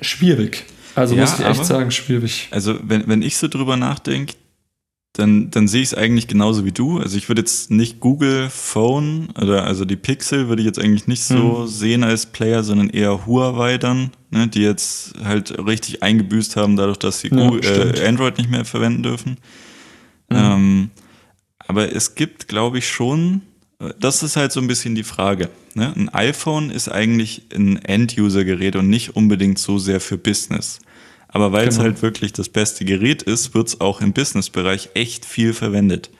[0.00, 0.64] schwierig.
[0.94, 2.48] Also ja, muss ich echt aber, sagen, schwierig.
[2.50, 4.34] Also wenn, wenn ich so drüber nachdenke,
[5.12, 6.98] dann, dann sehe ich es eigentlich genauso wie du.
[6.98, 11.08] Also ich würde jetzt nicht Google Phone oder also die Pixel würde ich jetzt eigentlich
[11.08, 11.66] nicht so hm.
[11.66, 16.98] sehen als Player, sondern eher Huawei dann, ne, die jetzt halt richtig eingebüßt haben, dadurch,
[16.98, 19.30] dass sie ja, Google, äh, Android nicht mehr verwenden dürfen.
[20.30, 20.36] Mhm.
[20.36, 20.90] Ähm,
[21.58, 23.42] aber es gibt, glaube ich, schon,
[23.98, 25.50] das ist halt so ein bisschen die Frage.
[25.74, 25.92] Ne?
[25.96, 30.80] Ein iPhone ist eigentlich ein End-User-Gerät und nicht unbedingt so sehr für Business.
[31.32, 31.86] Aber weil es genau.
[31.88, 36.10] halt wirklich das beste Gerät ist, wird es auch im Businessbereich echt viel verwendet.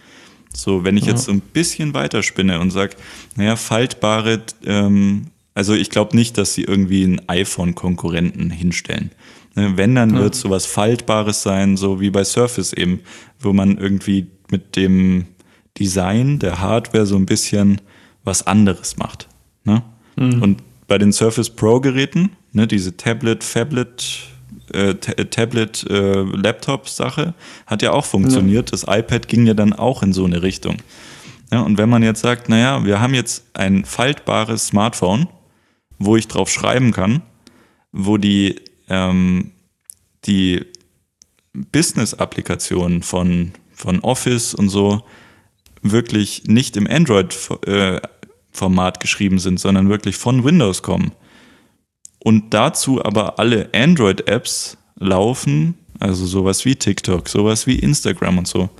[0.52, 1.10] So, wenn ich ja.
[1.10, 2.96] jetzt so ein bisschen weiterspinne und sage,
[3.36, 9.10] naja, faltbare, ähm, also ich glaube nicht, dass sie irgendwie einen iPhone-Konkurrenten hinstellen.
[9.56, 10.20] Ne, wenn, dann ja.
[10.20, 13.00] wird sowas Faltbares sein, so wie bei Surface eben,
[13.40, 15.26] wo man irgendwie mit dem
[15.78, 17.80] Design der Hardware so ein bisschen
[18.22, 19.28] was anderes macht.
[19.64, 19.82] Ne?
[20.16, 20.42] Mhm.
[20.42, 24.28] Und bei den Surface Pro-Geräten, ne, diese Tablet, Fablet,
[24.74, 27.32] äh, Tablet-Laptop-Sache äh,
[27.66, 28.70] hat ja auch funktioniert.
[28.70, 28.72] Ja.
[28.72, 30.78] Das iPad ging ja dann auch in so eine Richtung.
[31.52, 35.28] Ja, und wenn man jetzt sagt, naja, wir haben jetzt ein faltbares Smartphone,
[35.98, 37.22] wo ich drauf schreiben kann,
[37.92, 38.56] wo die,
[38.88, 39.52] ähm,
[40.26, 40.64] die
[41.52, 45.02] Business-Applikationen von, von Office und so
[45.82, 51.12] wirklich nicht im Android-Format äh, geschrieben sind, sondern wirklich von Windows kommen
[52.22, 58.70] und dazu aber alle Android-Apps laufen, also sowas wie TikTok, sowas wie Instagram und so.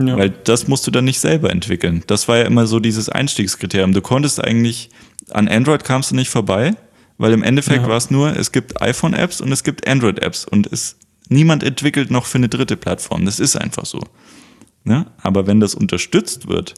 [0.00, 0.16] Ja.
[0.16, 2.04] Weil das musst du dann nicht selber entwickeln.
[2.06, 3.92] Das war ja immer so dieses Einstiegskriterium.
[3.92, 4.90] Du konntest eigentlich,
[5.30, 6.74] an Android kamst du nicht vorbei,
[7.16, 7.88] weil im Endeffekt ja.
[7.88, 10.96] war es nur, es gibt iPhone-Apps und es gibt Android-Apps und es,
[11.28, 13.24] niemand entwickelt noch für eine dritte Plattform.
[13.24, 14.00] Das ist einfach so.
[14.84, 15.06] Ja?
[15.22, 16.74] Aber wenn das unterstützt wird,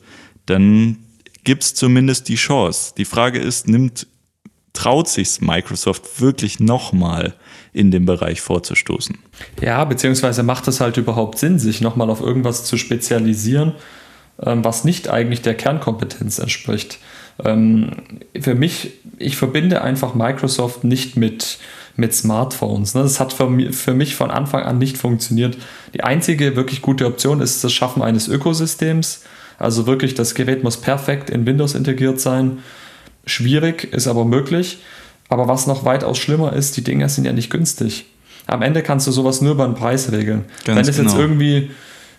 [0.47, 0.99] dann
[1.45, 2.95] gibt es zumindest die Chance.
[2.97, 4.07] Die Frage ist, nimmt
[4.73, 7.35] traut sich Microsoft wirklich nochmal
[7.73, 9.18] in dem Bereich vorzustoßen?
[9.61, 13.73] Ja, beziehungsweise macht es halt überhaupt Sinn, sich nochmal auf irgendwas zu spezialisieren,
[14.43, 16.99] ähm, was nicht eigentlich der Kernkompetenz entspricht.
[17.45, 17.91] Ähm,
[18.39, 21.59] für mich, ich verbinde einfach Microsoft nicht mit,
[21.97, 22.95] mit Smartphones.
[22.95, 23.03] Ne?
[23.03, 25.57] Das hat für mich von Anfang an nicht funktioniert.
[25.95, 29.25] Die einzige wirklich gute Option ist das Schaffen eines Ökosystems.
[29.59, 32.61] Also wirklich, das Gerät muss perfekt in Windows integriert sein
[33.27, 34.79] schwierig, ist aber möglich.
[35.29, 38.07] Aber was noch weitaus schlimmer ist, die Dinger sind ja nicht günstig.
[38.47, 40.45] Am Ende kannst du sowas nur über den Preis regeln.
[40.64, 41.11] Ganz Wenn es genau.
[41.11, 41.71] jetzt irgendwie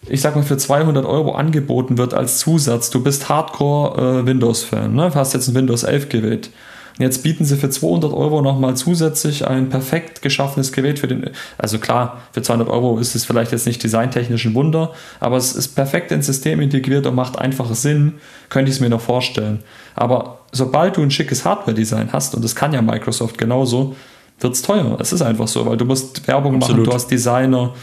[0.08, 2.89] ich sag mal, für 200 Euro angeboten wird als Zusatz.
[2.89, 5.12] Du bist Hardcore äh, Windows-Fan, ne?
[5.14, 6.49] hast jetzt ein Windows 11 Gerät.
[6.98, 11.30] Und jetzt bieten sie für 200 Euro nochmal zusätzlich ein perfekt geschaffenes Gerät für den.
[11.58, 15.54] Also klar, für 200 Euro ist es vielleicht jetzt nicht designtechnisch ein Wunder, aber es
[15.54, 18.14] ist perfekt ins System integriert und macht einfach Sinn,
[18.50, 19.60] könnte ich es mir noch vorstellen.
[19.96, 23.96] Aber sobald du ein schickes Hardware-Design hast, und das kann ja Microsoft genauso,
[24.39, 24.98] wird es teuer.
[25.00, 26.78] Es ist einfach so, weil du musst Werbung Absolut.
[26.80, 27.74] machen, du hast Designer,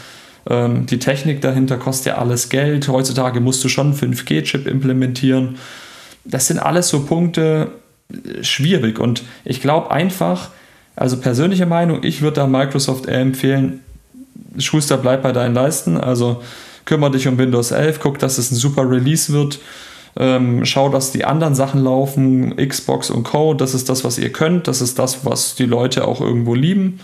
[0.49, 2.87] ähm, die Technik dahinter kostet ja alles Geld.
[2.87, 5.57] Heutzutage musst du schon 5G-Chip implementieren.
[6.25, 7.71] Das sind alles so Punkte
[8.41, 10.49] schwierig und ich glaube einfach,
[10.95, 13.81] also persönliche Meinung, ich würde da Microsoft eher empfehlen,
[14.57, 16.41] Schuster, bleib bei deinen Leisten, also
[16.85, 19.59] kümmere dich um Windows 11, guck, dass es ein super Release wird,
[20.17, 24.31] ähm, schau, dass die anderen Sachen laufen, Xbox und Co., das ist das, was ihr
[24.31, 26.99] könnt, das ist das, was die Leute auch irgendwo lieben,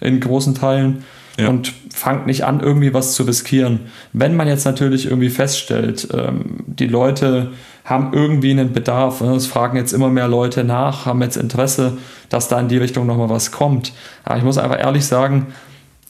[0.00, 1.04] in großen Teilen
[1.38, 1.48] ja.
[1.48, 3.80] und fangt nicht an, irgendwie was zu riskieren.
[4.12, 7.52] Wenn man jetzt natürlich irgendwie feststellt, ähm, die Leute
[7.86, 9.34] haben irgendwie einen Bedarf, ne?
[9.36, 11.96] es fragen jetzt immer mehr Leute nach, haben jetzt Interesse,
[12.28, 13.92] dass da in die Richtung nochmal was kommt.
[14.24, 15.46] Aber ich muss einfach ehrlich sagen,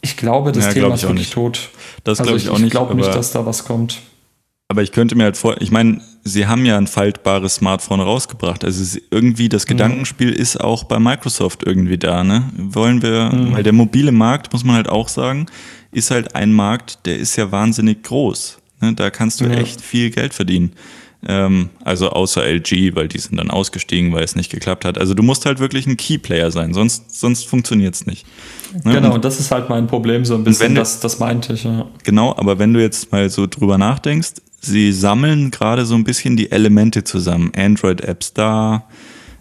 [0.00, 1.68] ich glaube, das ja, Thema ist wirklich tot.
[2.02, 2.66] Das also glaube ich, ich auch nicht.
[2.66, 4.00] Ich glaube nicht, dass da was kommt.
[4.68, 8.64] Aber ich könnte mir halt vor, ich meine, sie haben ja ein faltbares Smartphone rausgebracht.
[8.64, 9.68] Also irgendwie das mhm.
[9.68, 10.36] Gedankenspiel mhm.
[10.36, 12.50] ist auch bei Microsoft irgendwie da, ne?
[12.56, 13.52] Wollen wir, mhm.
[13.52, 15.46] weil der mobile Markt, muss man halt auch sagen,
[15.92, 18.58] ist halt ein Markt, der ist ja wahnsinnig groß.
[18.80, 18.94] Ne?
[18.94, 19.52] Da kannst du ja.
[19.52, 20.72] echt viel Geld verdienen.
[21.26, 24.98] Ähm, also außer LG, weil die sind dann ausgestiegen, weil es nicht geklappt hat.
[24.98, 28.26] Also du musst halt wirklich ein Keyplayer sein, sonst, sonst funktioniert es nicht.
[28.84, 28.94] Ne?
[28.94, 31.64] Genau, und das ist halt mein Problem so ein bisschen, du, das, das meinte ich.
[31.64, 31.86] Ja.
[32.04, 36.36] Genau, aber wenn du jetzt mal so drüber nachdenkst, sie sammeln gerade so ein bisschen
[36.36, 37.52] die Elemente zusammen.
[37.56, 38.84] Android-Apps da,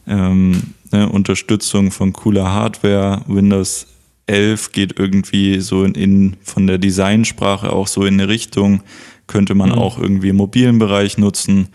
[0.08, 3.88] ähm, ne, Unterstützung von cooler Hardware, Windows
[4.28, 8.82] 11 geht irgendwie so in, in, von der Designsprache auch so in eine Richtung,
[9.28, 9.76] könnte man mhm.
[9.76, 11.70] auch irgendwie im mobilen Bereich nutzen.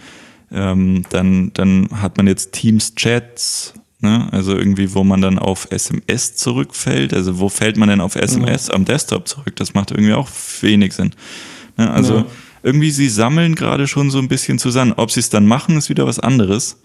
[0.52, 4.28] Ähm, dann, dann hat man jetzt Teams Chats, ne?
[4.32, 7.14] also irgendwie, wo man dann auf SMS zurückfällt.
[7.14, 8.74] Also wo fällt man denn auf SMS mhm.
[8.74, 9.56] am Desktop zurück?
[9.56, 10.28] Das macht irgendwie auch
[10.60, 11.12] wenig Sinn.
[11.76, 11.90] Ne?
[11.90, 12.26] Also ja
[12.62, 14.92] irgendwie, sie sammeln gerade schon so ein bisschen zusammen.
[14.96, 16.80] Ob sie es dann machen, ist wieder was anderes.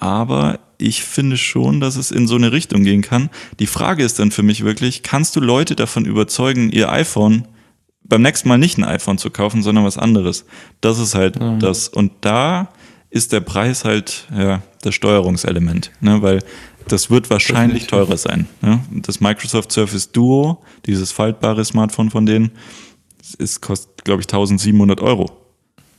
[0.00, 3.30] Aber ich finde schon, dass es in so eine Richtung gehen kann.
[3.60, 7.46] Die Frage ist dann für mich wirklich, kannst du Leute davon überzeugen, ihr iPhone
[8.04, 10.44] beim nächsten Mal nicht ein iPhone zu kaufen, sondern was anderes?
[10.80, 11.58] Das ist halt mhm.
[11.58, 11.88] das.
[11.88, 12.68] Und da
[13.10, 16.20] ist der Preis halt ja, das Steuerungselement, ne?
[16.22, 16.40] weil
[16.88, 18.46] das wird wahrscheinlich teurer sein.
[18.60, 18.80] Ne?
[18.90, 22.50] Das Microsoft Surface Duo, dieses faltbare Smartphone von denen,
[23.38, 25.30] es kostet, glaube ich, 1700 Euro.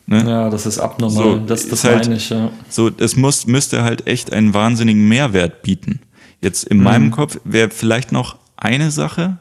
[0.08, 0.24] Ne?
[0.30, 1.24] Ja, das ist abnormal.
[1.24, 2.52] So, das das halt, meine ich, ja.
[2.70, 6.02] So, es muss, müsste halt echt einen wahnsinnigen Mehrwert bieten.
[6.42, 6.84] Jetzt in mhm.
[6.84, 9.40] meinem Kopf wäre vielleicht noch eine Sache?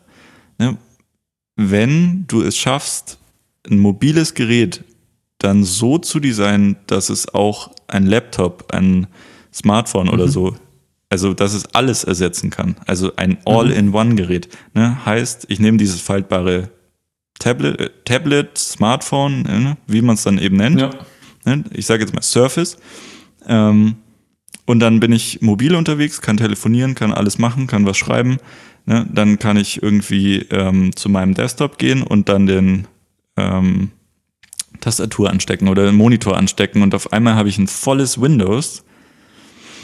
[1.56, 3.18] Wenn du es schaffst,
[3.68, 4.84] ein mobiles Gerät
[5.38, 9.06] dann so zu designen, dass es auch ein Laptop, ein
[9.52, 10.12] Smartphone mhm.
[10.12, 10.56] oder so,
[11.10, 12.76] also dass es alles ersetzen kann.
[12.86, 13.38] Also ein mhm.
[13.44, 14.48] All-in-One-Gerät.
[14.74, 15.04] Ne?
[15.04, 16.70] Heißt, ich nehme dieses faltbare
[17.38, 20.80] Tablet, äh, Tablet Smartphone, ne, wie man es dann eben nennt.
[20.80, 20.90] Ja.
[21.44, 22.76] Ne, ich sage jetzt mal Surface.
[23.46, 23.96] Ähm,
[24.66, 28.38] und dann bin ich mobil unterwegs, kann telefonieren, kann alles machen, kann was schreiben.
[28.86, 29.06] Ne?
[29.12, 32.86] Dann kann ich irgendwie ähm, zu meinem Desktop gehen und dann den
[33.36, 33.90] ähm,
[34.80, 38.84] Tastatur anstecken oder den Monitor anstecken und auf einmal habe ich ein volles Windows.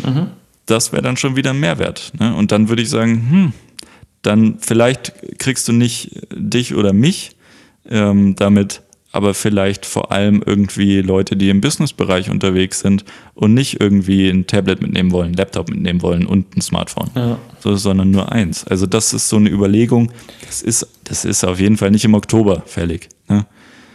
[0.04, 0.28] Mhm.
[0.66, 2.12] Das wäre dann schon wieder ein Mehrwert.
[2.18, 2.34] Ne?
[2.34, 3.52] Und dann würde ich sagen, hm,
[4.22, 7.36] dann vielleicht kriegst du nicht dich oder mich
[7.88, 8.82] ähm, damit
[9.12, 13.04] aber vielleicht vor allem irgendwie Leute, die im Businessbereich unterwegs sind
[13.34, 17.38] und nicht irgendwie ein Tablet mitnehmen wollen, Laptop mitnehmen wollen und ein Smartphone, ja.
[17.58, 18.64] so, sondern nur eins.
[18.66, 20.12] Also das ist so eine Überlegung.
[20.46, 23.08] Das ist, das ist auf jeden Fall nicht im Oktober fällig.
[23.28, 23.46] Ne?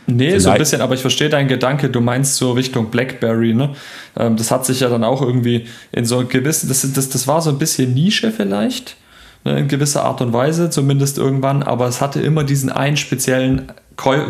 [0.07, 0.41] Nee, vielleicht.
[0.41, 3.73] so ein bisschen, aber ich verstehe deinen Gedanke, du meinst so Richtung Blackberry, ne?
[4.15, 7.41] Ähm, das hat sich ja dann auch irgendwie in so gewissen, das, das, das war
[7.41, 8.97] so ein bisschen Nische vielleicht,
[9.45, 13.71] ne, in gewisser Art und Weise, zumindest irgendwann, aber es hatte immer diesen einen speziellen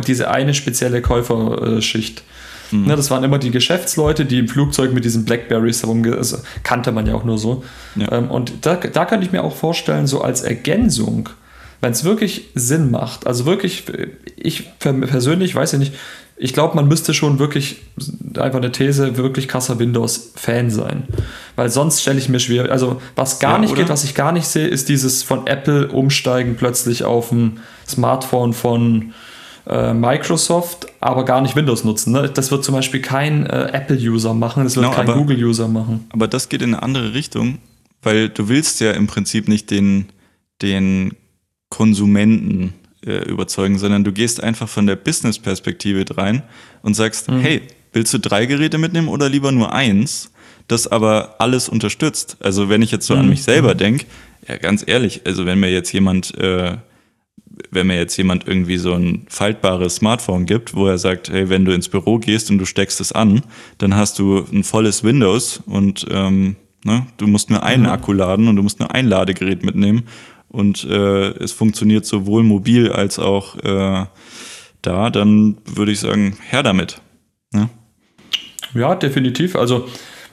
[0.06, 2.24] diese eine spezielle Käuferschicht.
[2.72, 2.86] Mhm.
[2.86, 6.92] Ne, das waren immer die Geschäftsleute, die im Flugzeug mit diesen Blackberries herum, also kannte
[6.92, 7.64] man ja auch nur so.
[7.96, 8.12] Ja.
[8.12, 11.30] Ähm, und da, da könnte ich mir auch vorstellen, so als Ergänzung,
[11.82, 13.84] wenn es wirklich Sinn macht, also wirklich,
[14.36, 15.94] ich persönlich weiß ja nicht,
[16.38, 17.78] ich glaube, man müsste schon wirklich,
[18.38, 21.04] einfach eine These, wirklich krasser Windows-Fan sein.
[21.56, 23.82] Weil sonst stelle ich mir schwer, also was gar ja, nicht oder?
[23.82, 28.52] geht, was ich gar nicht sehe, ist dieses von Apple umsteigen plötzlich auf ein Smartphone
[28.52, 29.14] von
[29.68, 32.14] äh, Microsoft, aber gar nicht Windows nutzen.
[32.14, 32.30] Ne?
[32.30, 36.06] Das wird zum Beispiel kein äh, Apple-User machen, das wird genau, kein Google-User machen.
[36.10, 37.60] Aber das geht in eine andere Richtung,
[38.02, 40.10] weil du willst ja im Prinzip nicht den,
[40.62, 41.16] den
[41.70, 42.74] Konsumenten
[43.06, 46.44] äh, überzeugen, sondern du gehst einfach von der Business-Perspektive rein
[46.82, 47.40] und sagst, mhm.
[47.40, 47.62] hey,
[47.94, 50.32] willst du drei Geräte mitnehmen oder lieber nur eins,
[50.68, 52.38] das aber alles unterstützt?
[52.40, 53.22] Also wenn ich jetzt so mhm.
[53.22, 53.80] an mich selber mhm.
[53.80, 54.06] denke,
[54.48, 56.78] ja, ganz ehrlich, also wenn mir jetzt jemand, äh,
[57.72, 61.66] wenn mir jetzt jemand irgendwie so ein faltbares Smartphone gibt, wo er sagt, hey, wenn
[61.66, 63.42] du ins Büro gehst und du steckst es an,
[63.78, 67.90] dann hast du ein volles Windows und ähm, ne, du musst nur einen mhm.
[67.90, 70.04] Akku laden und du musst nur ein Ladegerät mitnehmen
[70.50, 74.06] und äh, es funktioniert sowohl mobil als auch äh,
[74.82, 77.02] da, dann würde ich sagen, her damit.
[77.52, 77.70] Ne?
[78.74, 79.56] Ja, definitiv.
[79.56, 79.88] Also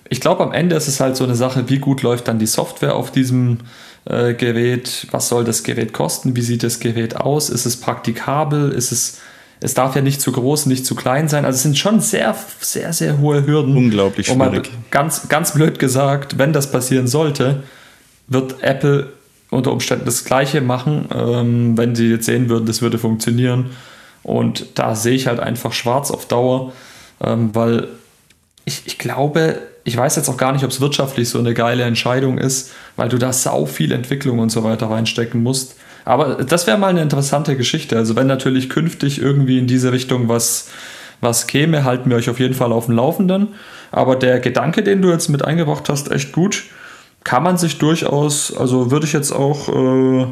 [0.08, 2.46] ich glaube, am Ende ist es halt so eine Sache, wie gut läuft dann die
[2.46, 3.58] Software auf diesem
[4.04, 8.72] äh, Gerät, was soll das Gerät kosten, wie sieht das Gerät aus, ist es praktikabel,
[8.72, 9.20] ist es,
[9.60, 11.44] es darf ja nicht zu groß, nicht zu klein sein.
[11.44, 13.76] Also es sind schon sehr, sehr, sehr hohe Hürden.
[13.76, 14.70] Unglaublich schwierig.
[14.90, 17.62] Ganz, ganz blöd gesagt, wenn das passieren sollte,
[18.26, 19.12] wird Apple
[19.50, 23.70] unter Umständen das Gleiche machen, ähm, wenn sie jetzt sehen würden, das würde funktionieren.
[24.22, 26.72] Und da sehe ich halt einfach schwarz auf Dauer,
[27.22, 27.88] ähm, weil
[28.64, 31.82] ich, ich glaube, ich weiß jetzt auch gar nicht, ob es wirtschaftlich so eine geile
[31.82, 35.76] Entscheidung ist, weil du da sau viel Entwicklung und so weiter reinstecken musst.
[36.04, 37.96] Aber das wäre mal eine interessante Geschichte.
[37.96, 40.68] Also wenn natürlich künftig irgendwie in diese Richtung was,
[41.20, 43.48] was käme, halten wir euch auf jeden Fall auf dem Laufenden.
[43.90, 46.64] Aber der Gedanke, den du jetzt mit eingebracht hast, echt gut.
[47.24, 50.26] Kann man sich durchaus, also würde ich jetzt auch, äh,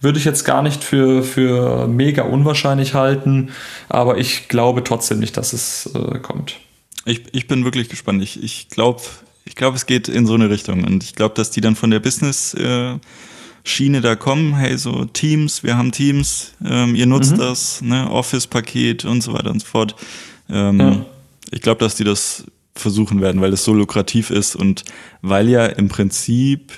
[0.00, 3.50] würde ich jetzt gar nicht für, für mega unwahrscheinlich halten,
[3.88, 6.60] aber ich glaube trotzdem nicht, dass es äh, kommt.
[7.04, 8.22] Ich, ich bin wirklich gespannt.
[8.22, 9.02] Ich, ich glaube,
[9.44, 10.84] ich glaub, es geht in so eine Richtung.
[10.84, 14.56] Und ich glaube, dass die dann von der Business-Schiene äh, da kommen.
[14.56, 17.38] Hey, so Teams, wir haben Teams, ähm, ihr nutzt mhm.
[17.38, 19.94] das, ne, Office-Paket und so weiter und so fort.
[20.48, 21.04] Ähm, ja.
[21.50, 22.44] Ich glaube, dass die das
[22.74, 24.84] versuchen werden, weil es so lukrativ ist und
[25.22, 26.72] weil ja im Prinzip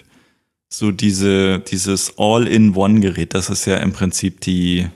[0.69, 4.89] so diese, dieses All-in-One-Gerät, das ist ja im Prinzip die,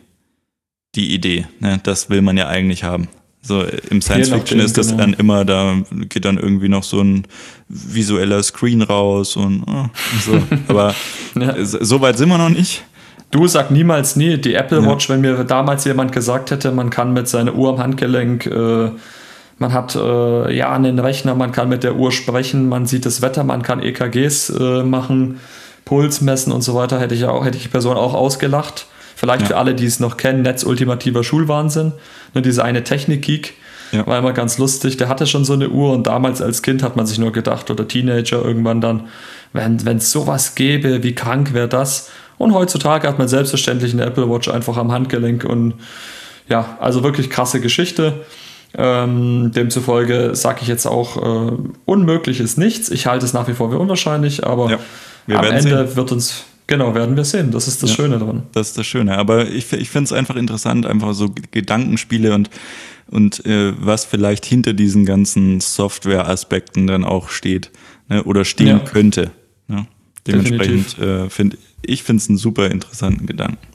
[0.95, 1.47] die Idee.
[1.61, 1.81] Ne?
[1.83, 3.09] Das will man ja eigentlich haben.
[3.43, 4.99] So im Science Fiction ist das genau.
[5.01, 7.27] dann immer, da geht dann irgendwie noch so ein
[7.69, 9.87] visueller Screen raus und, oh,
[10.21, 10.43] so.
[10.69, 10.95] Aber
[11.35, 11.55] ja.
[11.65, 12.85] so weit sind wir noch nicht.
[13.31, 14.37] Du sag niemals nie.
[14.39, 15.15] Die Apple Watch, ja.
[15.15, 18.91] wenn mir damals jemand gesagt hätte, man kann mit seiner Uhr am Handgelenk, äh,
[19.59, 23.23] man hat äh, ja einen Rechner, man kann mit der Uhr sprechen, man sieht das
[23.23, 25.41] Wetter, man kann EKGs äh, machen,
[25.85, 28.87] Puls messen und so weiter, hätte ich auch, hätte ich die Person auch ausgelacht.
[29.21, 29.49] Vielleicht ja.
[29.49, 31.93] für alle, die es noch kennen, Netz ultimativer Schulwahnsinn.
[32.33, 33.53] Nur diese eine Technik-Geek.
[33.93, 34.07] Ja.
[34.07, 34.97] War immer ganz lustig.
[34.97, 37.71] Der hatte schon so eine Uhr und damals als Kind hat man sich nur gedacht,
[37.71, 39.09] oder Teenager irgendwann dann,
[39.53, 42.09] wenn es sowas gäbe, wie krank wäre das?
[42.39, 45.75] Und heutzutage hat man selbstverständlich eine Apple Watch einfach am Handgelenk und
[46.49, 48.25] ja, also wirklich krasse Geschichte.
[48.73, 51.53] Ähm, demzufolge sage ich jetzt auch, äh,
[51.85, 52.89] unmöglich ist nichts.
[52.89, 54.71] Ich halte es nach wie vor für unwahrscheinlich, aber
[55.27, 55.97] ja, am Ende sehen.
[55.97, 57.51] wird uns Genau, werden wir sehen.
[57.51, 58.45] Das ist das ja, Schöne dran.
[58.53, 59.19] Das ist das Schöne.
[59.19, 62.49] Aber ich, ich finde es einfach interessant, einfach so Gedankenspiele und,
[63.09, 67.73] und äh, was vielleicht hinter diesen ganzen Software-Aspekten dann auch steht
[68.09, 68.79] ne, oder stehen ja.
[68.79, 69.33] könnte.
[69.67, 69.89] Ja.
[70.29, 73.67] Dementsprechend äh, finde ich finde es einen super interessanten Gedanken.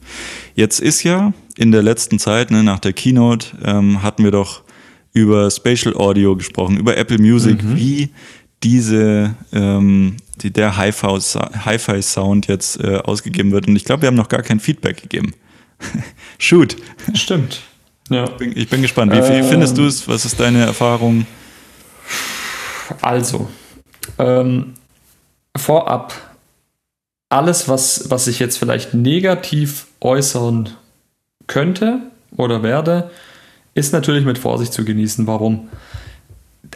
[0.56, 4.64] Jetzt ist ja in der letzten Zeit, ne, nach der Keynote, ähm, hatten wir doch
[5.12, 7.76] über Spatial Audio gesprochen, über Apple Music, mhm.
[7.76, 8.10] wie
[8.66, 13.68] diese ähm, die, der Hi-Fi-Sound jetzt äh, ausgegeben wird.
[13.68, 15.34] Und ich glaube, wir haben noch gar kein Feedback gegeben.
[16.40, 16.76] Shoot.
[17.14, 17.62] Stimmt.
[18.10, 18.24] Ja.
[18.26, 19.12] Ich, bin, ich bin gespannt.
[19.12, 20.08] Wie, wie findest du es?
[20.08, 21.28] Was ist deine Erfahrung?
[23.02, 23.50] Also,
[24.18, 24.74] ähm,
[25.56, 26.14] vorab,
[27.30, 30.72] alles, was, was ich jetzt vielleicht negativ äußern
[31.46, 32.00] könnte
[32.36, 33.12] oder werde,
[33.76, 35.28] ist natürlich mit Vorsicht zu genießen.
[35.28, 35.70] Warum?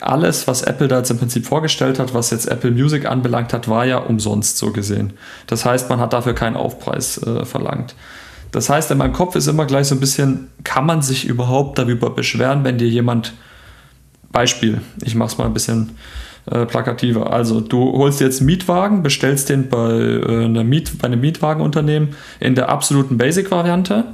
[0.01, 3.67] Alles, was Apple da jetzt im Prinzip vorgestellt hat, was jetzt Apple Music anbelangt hat,
[3.67, 5.13] war ja umsonst so gesehen.
[5.47, 7.95] Das heißt, man hat dafür keinen Aufpreis äh, verlangt.
[8.51, 11.77] Das heißt, in meinem Kopf ist immer gleich so ein bisschen, kann man sich überhaupt
[11.77, 13.33] darüber beschweren, wenn dir jemand,
[14.31, 15.97] Beispiel, ich mache es mal ein bisschen
[16.49, 17.31] äh, plakativer.
[17.31, 22.15] Also du holst jetzt einen Mietwagen, bestellst den bei, äh, einer Miet, bei einem Mietwagenunternehmen
[22.39, 24.05] in der absoluten Basic-Variante,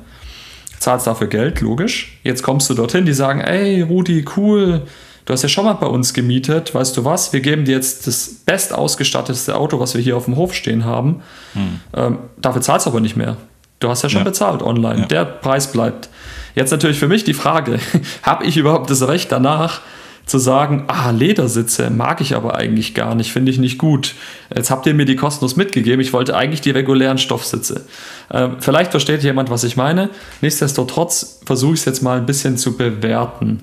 [0.79, 2.19] zahlst dafür Geld, logisch.
[2.23, 4.81] Jetzt kommst du dorthin, die sagen, ey Rudi, cool,
[5.25, 8.07] du hast ja schon mal bei uns gemietet, weißt du was, wir geben dir jetzt
[8.07, 11.21] das best ausgestattete Auto, was wir hier auf dem Hof stehen haben.
[11.53, 11.79] Hm.
[11.95, 13.37] Ähm, dafür zahlst du aber nicht mehr.
[13.79, 14.25] Du hast ja schon ja.
[14.25, 15.01] bezahlt online.
[15.01, 15.05] Ja.
[15.07, 16.09] Der Preis bleibt.
[16.55, 17.79] Jetzt natürlich für mich die Frage,
[18.23, 19.81] habe ich überhaupt das Recht danach
[20.25, 24.15] zu sagen, ah, Ledersitze mag ich aber eigentlich gar nicht, finde ich nicht gut.
[24.55, 27.85] Jetzt habt ihr mir die kostenlos mitgegeben, ich wollte eigentlich die regulären Stoffsitze.
[28.31, 30.09] Ähm, vielleicht versteht jemand, was ich meine.
[30.41, 33.61] Nichtsdestotrotz versuche ich es jetzt mal ein bisschen zu bewerten.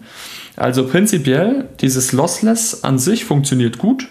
[0.56, 4.08] Also prinzipiell, dieses Lossless an sich funktioniert gut.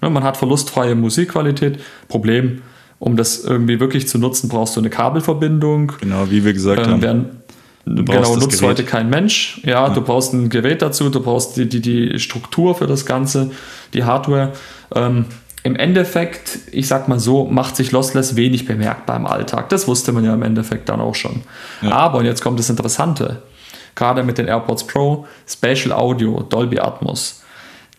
[0.00, 1.78] Ne, man hat verlustfreie Musikqualität.
[2.08, 2.62] Problem,
[2.98, 5.92] Um das irgendwie wirklich zu nutzen, brauchst du eine Kabelverbindung.
[6.00, 7.30] Genau, wie wir gesagt Ähm, haben.
[7.84, 8.62] genau, nutzt Gerät.
[8.62, 9.60] heute kein Mensch.
[9.64, 13.50] Ja, du brauchst ein Gerät dazu, du brauchst die, die, die Struktur für das Ganze,
[13.92, 14.52] die Hardware.
[14.94, 15.24] Ähm,
[15.64, 19.68] Im Endeffekt, ich sag mal so, macht sich Lossless wenig bemerkbar im Alltag.
[19.68, 21.42] Das wusste man ja im Endeffekt dann auch schon.
[21.88, 23.42] Aber, und jetzt kommt das Interessante,
[23.94, 27.42] gerade mit den AirPods Pro, Spatial Audio, Dolby Atmos.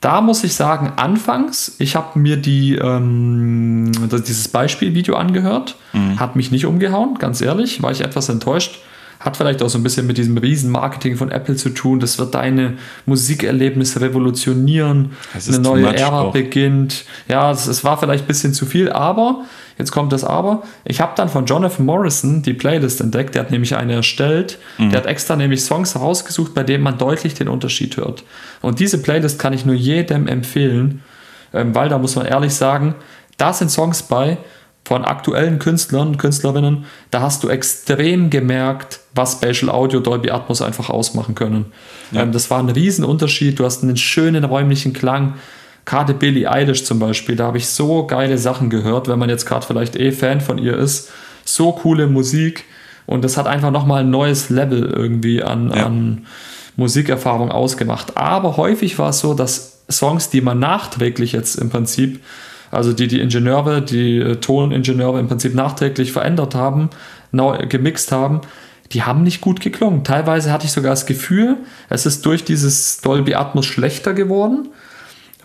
[0.01, 5.77] Da muss ich sagen, anfangs, ich habe mir die, ähm, dieses Beispielvideo angehört,
[6.17, 8.81] hat mich nicht umgehauen, ganz ehrlich, war ich etwas enttäuscht.
[9.23, 12.01] Hat vielleicht auch so ein bisschen mit diesem Riesenmarketing von Apple zu tun.
[12.01, 12.73] Das wird deine
[13.05, 15.11] Musikerlebnisse revolutionieren.
[15.47, 16.33] Eine neue Ära auch.
[16.33, 17.05] beginnt.
[17.29, 19.43] Ja, es, es war vielleicht ein bisschen zu viel, aber,
[19.77, 23.51] jetzt kommt das Aber, ich habe dann von Jonathan Morrison die Playlist entdeckt, der hat
[23.51, 24.89] nämlich eine erstellt, Mhm.
[24.89, 28.23] der hat extra nämlich Songs herausgesucht, bei denen man deutlich den Unterschied hört.
[28.61, 31.01] Und diese Playlist kann ich nur jedem empfehlen,
[31.53, 32.95] ähm, weil da muss man ehrlich sagen,
[33.37, 34.37] da sind Songs bei
[34.85, 40.61] von aktuellen Künstlern und Künstlerinnen, da hast du extrem gemerkt, was Spatial Audio Dolby Atmos
[40.61, 41.65] einfach ausmachen können.
[42.13, 45.35] Ähm, das war ein Riesenunterschied, du hast einen schönen räumlichen Klang,
[45.85, 49.45] gerade Billie Eilish zum Beispiel, da habe ich so geile Sachen gehört, wenn man jetzt
[49.45, 51.11] gerade vielleicht eh Fan von ihr ist,
[51.45, 52.65] so coole Musik
[53.05, 55.85] und das hat einfach nochmal ein neues Level irgendwie an, Ja.
[55.85, 56.25] an
[56.75, 58.17] Musikerfahrung ausgemacht.
[58.17, 62.21] Aber häufig war es so, dass Songs, die man nachträglich jetzt im Prinzip,
[62.73, 66.89] also die die Ingenieure, die äh, Toningenieure im Prinzip nachträglich verändert haben,
[67.31, 68.41] neu gemixt haben,
[68.91, 70.03] die haben nicht gut geklungen.
[70.03, 71.57] Teilweise hatte ich sogar das Gefühl,
[71.89, 74.69] es ist durch dieses Dolby Atmos schlechter geworden.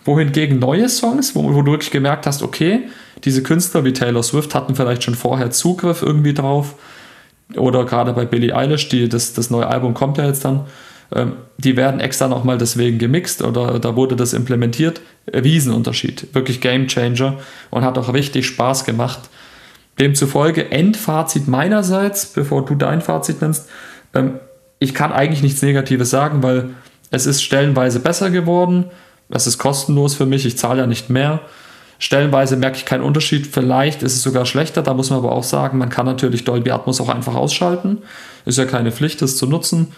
[0.05, 2.89] Wohingegen neue Songs, wo, wo du wirklich gemerkt hast, okay,
[3.25, 6.75] diese Künstler wie Taylor Swift hatten vielleicht schon vorher Zugriff irgendwie drauf.
[7.55, 10.65] Oder gerade bei Billie Eilish, die, das, das neue Album kommt ja jetzt dann,
[11.57, 15.01] die werden extra nochmal deswegen gemixt oder da wurde das implementiert.
[15.31, 17.39] Riesenunterschied, wirklich Game Changer
[17.71, 19.19] und hat auch richtig Spaß gemacht.
[19.99, 23.67] Demzufolge, Endfazit meinerseits, bevor du dein Fazit nennst,
[24.13, 24.39] ähm,
[24.79, 26.69] ich kann eigentlich nichts Negatives sagen, weil
[27.11, 28.85] es ist stellenweise besser geworden.
[29.29, 31.41] Es ist kostenlos für mich, ich zahle ja nicht mehr.
[32.01, 33.45] Stellenweise merke ich keinen Unterschied.
[33.45, 34.81] Vielleicht ist es sogar schlechter.
[34.81, 37.97] Da muss man aber auch sagen, man kann natürlich Dolby Atmos auch einfach ausschalten.
[38.45, 39.91] Ist ja keine Pflicht, das zu nutzen.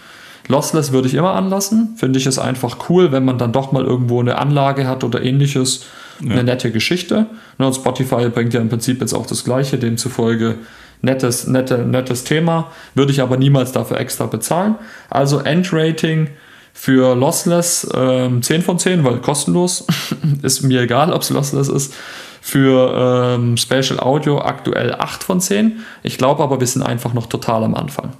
[0.48, 1.94] Lossless würde ich immer anlassen.
[1.96, 5.22] Finde ich es einfach cool, wenn man dann doch mal irgendwo eine Anlage hat oder
[5.22, 5.86] ähnliches.
[6.20, 7.26] Eine nette Geschichte.
[7.58, 9.78] Ne, Und Spotify bringt ja im Prinzip jetzt auch das Gleiche.
[9.78, 10.56] Demzufolge
[11.00, 12.70] nettes, nette, nettes Thema.
[12.94, 14.76] Würde ich aber niemals dafür extra bezahlen.
[15.10, 16.28] Also Endrating
[16.72, 19.86] für Lossless ähm, 10 von 10, weil kostenlos.
[20.42, 21.94] ist mir egal, ob es Lossless ist.
[22.40, 25.84] Für ähm, Spatial Audio aktuell 8 von 10.
[26.02, 28.14] Ich glaube aber, wir sind einfach noch total am Anfang.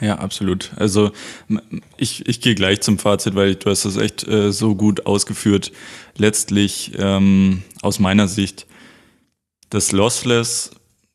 [0.00, 0.70] Ja, absolut.
[0.76, 1.12] Also
[1.96, 5.72] ich, ich gehe gleich zum Fazit, weil du hast das echt äh, so gut ausgeführt.
[6.16, 8.66] Letztlich ähm, aus meiner Sicht,
[9.70, 10.70] das Lossless,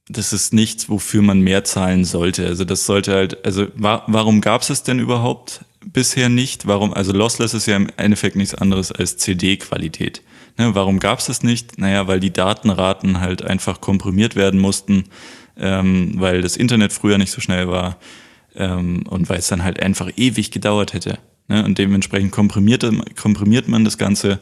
[0.10, 2.46] das ist nichts, wofür man mehr zahlen sollte.
[2.46, 6.68] Also das sollte halt, also wa warum gab es es denn überhaupt bisher nicht?
[6.68, 10.22] Warum, also Lossless ist ja im Endeffekt nichts anderes als CD-Qualität.
[10.58, 11.80] Ne, warum gab es es nicht?
[11.80, 15.06] Naja, weil die Datenraten halt einfach komprimiert werden mussten,
[15.58, 17.98] ähm, weil das Internet früher nicht so schnell war
[18.56, 21.20] ähm, und weil es dann halt einfach ewig gedauert hätte.
[21.48, 21.64] Ne?
[21.64, 22.86] Und dementsprechend komprimiert,
[23.16, 24.40] komprimiert man das Ganze.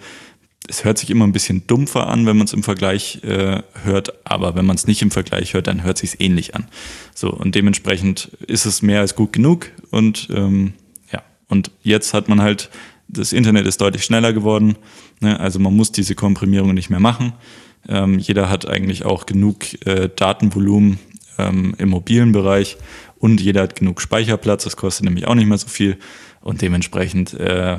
[0.67, 4.13] Es hört sich immer ein bisschen dumpfer an, wenn man es im Vergleich äh, hört,
[4.25, 6.67] aber wenn man es nicht im Vergleich hört, dann hört sich ähnlich an.
[7.15, 10.73] So und dementsprechend ist es mehr als gut genug und ähm,
[11.11, 12.69] ja und jetzt hat man halt
[13.07, 14.77] das Internet ist deutlich schneller geworden,
[15.19, 15.39] ne?
[15.39, 17.33] also man muss diese Komprimierung nicht mehr machen.
[17.89, 20.99] Ähm, jeder hat eigentlich auch genug äh, Datenvolumen
[21.37, 22.77] ähm, im mobilen Bereich
[23.21, 25.97] und jeder hat genug Speicherplatz, das kostet nämlich auch nicht mehr so viel
[26.41, 27.77] und dementsprechend äh,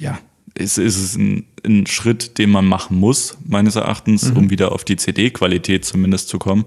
[0.00, 0.18] ja,
[0.54, 4.84] ist, ist es ein, ein Schritt, den man machen muss, meines Erachtens, um wieder auf
[4.84, 6.64] die CD-Qualität zumindest zu kommen.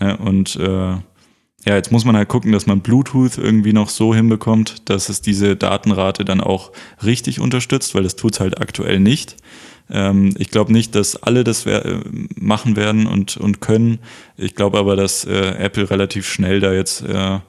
[0.00, 0.16] Ne?
[0.16, 0.96] Und äh,
[1.66, 5.20] ja, jetzt muss man halt gucken, dass man Bluetooth irgendwie noch so hinbekommt, dass es
[5.20, 6.70] diese Datenrate dann auch
[7.04, 9.36] richtig unterstützt, weil das tut es halt aktuell nicht.
[9.90, 12.00] Ähm, ich glaube nicht, dass alle das äh,
[12.36, 13.98] machen werden und, und können.
[14.36, 17.40] Ich glaube aber, dass äh, Apple relativ schnell da jetzt äh,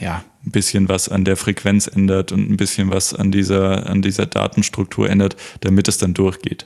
[0.00, 4.02] ja, ein bisschen was an der Frequenz ändert und ein bisschen was an dieser, an
[4.02, 6.64] dieser Datenstruktur ändert, damit es dann durchgeht.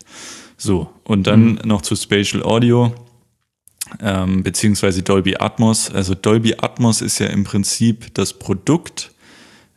[0.57, 2.95] So, und dann noch zu Spatial Audio,
[4.01, 5.91] ähm, beziehungsweise Dolby Atmos.
[5.91, 9.13] Also Dolby Atmos ist ja im Prinzip das Produkt.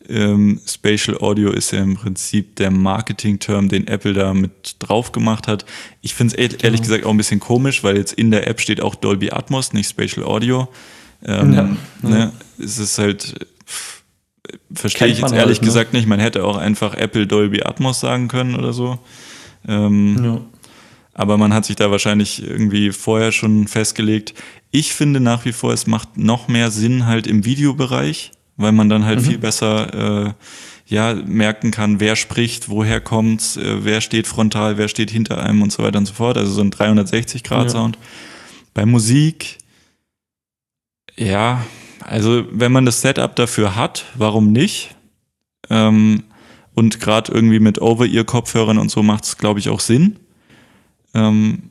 [0.10, 5.48] Ähm, Spatial Audio ist ja im Prinzip der Marketing-Term, den Apple da mit drauf gemacht
[5.48, 5.66] hat.
[6.02, 8.82] Ich finde es ehrlich gesagt auch ein bisschen komisch, weil jetzt in der App steht
[8.82, 10.68] auch Dolby Atmos, nicht Spatial Audio.
[11.26, 11.70] Ähm, Ja.
[12.02, 13.48] Ne, es ist halt,
[14.74, 15.66] verstehe ich jetzt ehrlich halt, ne?
[15.66, 16.08] gesagt nicht.
[16.08, 19.00] Man hätte auch einfach Apple Dolby Atmos sagen können oder so.
[19.68, 20.42] Ähm, Ja.
[21.14, 24.34] aber man hat sich da wahrscheinlich irgendwie vorher schon festgelegt.
[24.72, 28.90] Ich finde nach wie vor, es macht noch mehr Sinn halt im Videobereich, weil man
[28.90, 29.26] dann halt mhm.
[29.26, 30.34] viel besser äh,
[30.86, 35.62] ja merken kann, wer spricht, woher kommt, äh, wer steht frontal, wer steht hinter einem
[35.62, 36.38] und so weiter und so fort.
[36.38, 37.96] Also so ein 360 Grad Sound.
[37.96, 38.02] Ja.
[38.74, 39.60] Bei Musik,
[41.16, 41.64] ja,
[42.02, 44.96] also wenn man das Setup dafür hat, warum nicht?
[45.70, 46.24] Ähm,
[46.74, 50.18] und gerade irgendwie mit Over-Ear-Kopfhörern und so macht es, glaube ich, auch Sinn.
[51.14, 51.70] Ähm,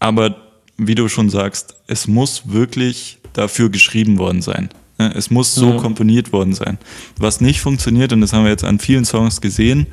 [0.00, 0.36] aber
[0.76, 4.70] wie du schon sagst, es muss wirklich dafür geschrieben worden sein.
[5.08, 5.76] Es muss so ja.
[5.76, 6.78] komponiert worden sein.
[7.18, 9.86] Was nicht funktioniert, und das haben wir jetzt an vielen Songs gesehen,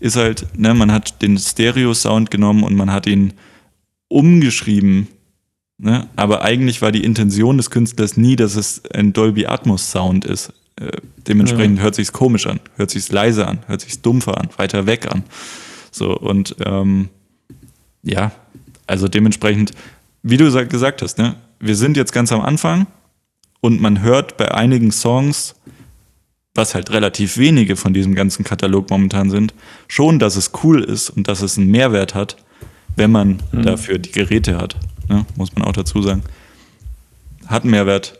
[0.00, 3.32] ist halt, ne, man hat den Stereo-Sound genommen und man hat ihn
[4.08, 5.08] umgeschrieben.
[5.78, 6.08] Ne?
[6.16, 10.52] Aber eigentlich war die Intention des Künstlers nie, dass es ein Dolby Atmos Sound ist.
[10.78, 10.90] Äh,
[11.26, 11.84] dementsprechend ja.
[11.84, 15.24] hört sich's komisch an, hört sich's leise an, hört sich's dumpfer an, weiter weg an.
[15.90, 17.08] So und ähm,
[18.02, 18.32] ja,
[18.86, 19.72] also dementsprechend,
[20.22, 22.86] wie du gesagt hast, ne, wir sind jetzt ganz am Anfang
[23.60, 25.54] und man hört bei einigen Songs,
[26.54, 29.54] was halt relativ wenige von diesem ganzen Katalog momentan sind,
[29.88, 32.36] schon, dass es cool ist und dass es einen Mehrwert hat,
[32.96, 33.62] wenn man mhm.
[33.62, 34.76] dafür die Geräte hat.
[35.08, 35.26] Ne?
[35.36, 36.22] Muss man auch dazu sagen.
[37.46, 38.18] Hat einen Mehrwert,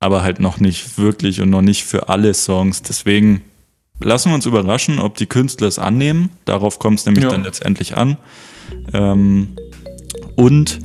[0.00, 2.82] aber halt noch nicht wirklich und noch nicht für alle Songs.
[2.82, 3.42] Deswegen
[4.00, 6.30] lassen wir uns überraschen, ob die Künstler es annehmen.
[6.44, 7.30] Darauf kommt es nämlich ja.
[7.30, 8.16] dann letztendlich an.
[8.92, 9.56] Ähm,
[10.36, 10.78] und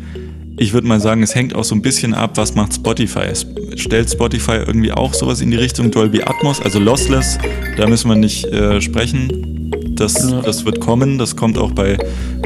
[0.62, 3.22] ich würde mal sagen, es hängt auch so ein bisschen ab, was macht Spotify.
[3.32, 3.48] Es
[3.78, 7.40] stellt Spotify irgendwie auch sowas in die Richtung Dolby Atmos, also Lossless,
[7.78, 9.72] da müssen wir nicht äh, sprechen.
[9.96, 10.42] Das, ja.
[10.42, 11.98] das wird kommen, das kommt auch bei,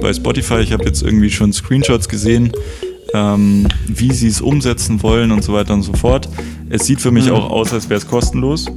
[0.01, 0.59] bei Spotify.
[0.59, 2.53] Ich habe jetzt irgendwie schon Screenshots gesehen,
[3.13, 6.29] ähm, wie sie es umsetzen wollen und so weiter und so fort.
[6.69, 7.33] Es sieht für mich mhm.
[7.33, 8.67] auch aus, als wäre es kostenlos.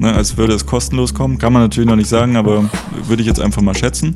[0.00, 1.38] Ne, als würde es kostenlos kommen.
[1.38, 2.68] Kann man natürlich noch nicht sagen, aber
[3.06, 4.12] würde ich jetzt einfach mal schätzen.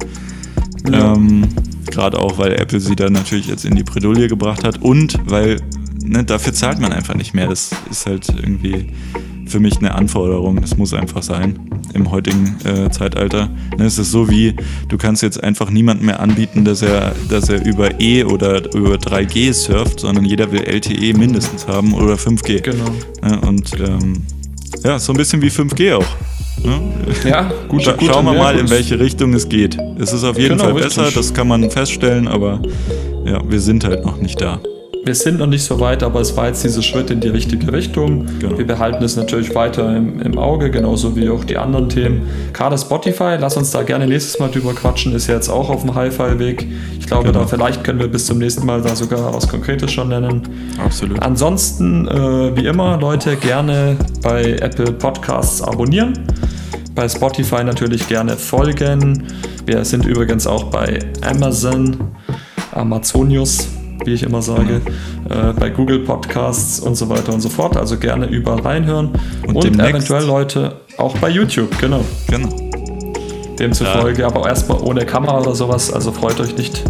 [0.91, 1.15] Ja.
[1.15, 1.49] Ähm,
[1.87, 5.57] Gerade auch, weil Apple sie da natürlich jetzt in die Bredouille gebracht hat und weil
[6.03, 7.49] ne, dafür zahlt man einfach nicht mehr.
[7.49, 8.87] Das ist halt irgendwie
[9.47, 10.61] für mich eine Anforderung.
[10.61, 11.59] Das muss einfach sein
[11.93, 13.49] im heutigen äh, Zeitalter.
[13.77, 14.55] Ne, es ist so wie,
[14.89, 18.95] du kannst jetzt einfach niemandem mehr anbieten, dass er, dass er über E oder über
[18.95, 22.63] 3G surft, sondern jeder will LTE mindestens haben oder 5G.
[22.63, 22.91] Genau.
[23.23, 24.23] Ne, und ähm,
[24.85, 26.17] ja, so ein bisschen wie 5G auch.
[26.65, 26.81] Ne?
[27.25, 27.83] Ja, gut.
[27.83, 29.77] Scha schauen wir mal, in welche Richtung es geht.
[29.99, 31.17] Es ist auf jeden genau, Fall besser, richtig.
[31.17, 32.61] das kann man feststellen, aber
[33.25, 34.61] ja, wir sind halt noch nicht da.
[35.03, 37.73] Wir sind noch nicht so weit, aber es war jetzt dieser Schritt in die richtige
[37.73, 38.27] Richtung.
[38.39, 38.59] Genau.
[38.59, 42.29] Wir behalten es natürlich weiter im, im, Auge, genauso wie auch die anderen Themen.
[42.53, 45.83] Gerade Spotify, lass uns da gerne nächstes Mal drüber quatschen, ist ja jetzt auch auf
[45.83, 46.67] dem Hi-Fi-Weg.
[46.99, 47.41] Ich glaube, genau.
[47.41, 50.43] da vielleicht können wir bis zum nächsten Mal da sogar was Konkretes schon nennen.
[50.85, 51.23] Absolut.
[51.23, 56.13] Ansonsten, äh, wie immer, Leute, gerne bei Apple Podcasts abonnieren
[56.95, 59.23] bei Spotify natürlich gerne folgen.
[59.65, 61.97] Wir sind übrigens auch bei Amazon,
[62.73, 63.69] Amazonius,
[64.05, 64.81] wie ich immer sage,
[65.29, 67.77] äh, bei Google Podcasts und so weiter und so fort.
[67.77, 69.11] Also gerne überall reinhören.
[69.47, 72.05] Und, und eventuell Leute auch bei YouTube, genau.
[72.29, 72.49] Genau.
[73.61, 74.27] Demzufolge, ja.
[74.27, 76.83] aber erstmal ohne Kamera oder sowas, also freut euch nicht.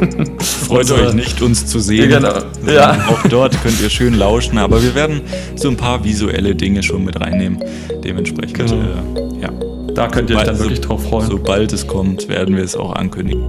[0.38, 2.10] freut euch nicht, uns zu sehen.
[2.10, 2.34] Genau.
[2.66, 2.98] Ja.
[3.08, 5.22] Auch dort könnt ihr schön lauschen, aber wir werden
[5.56, 7.58] so ein paar visuelle Dinge schon mit reinnehmen.
[8.04, 8.58] Dementsprechend.
[8.58, 8.74] Genau.
[8.74, 9.50] Äh, ja.
[9.94, 11.30] Da könnt ihr euch dann wirklich drauf freuen.
[11.30, 13.42] Sobald es kommt, werden wir es auch ankündigen.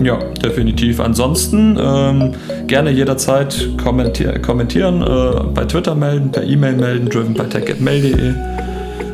[0.00, 1.00] Ja, definitiv.
[1.00, 2.32] Ansonsten ähm,
[2.66, 8.34] gerne jederzeit kommentier kommentieren, äh, bei Twitter melden, per E-Mail melden, driven bei tech.mail.de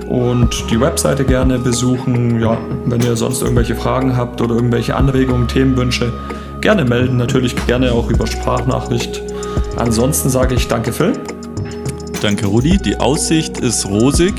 [0.09, 2.41] und die Webseite gerne besuchen.
[2.41, 6.13] Ja, wenn ihr sonst irgendwelche Fragen habt oder irgendwelche Anregungen, Themenwünsche,
[6.61, 7.17] gerne melden.
[7.17, 9.23] Natürlich gerne auch über Sprachnachricht.
[9.77, 11.13] Ansonsten sage ich danke Phil.
[12.23, 12.79] Danke Rudi.
[12.79, 14.35] Die Aussicht ist rosig.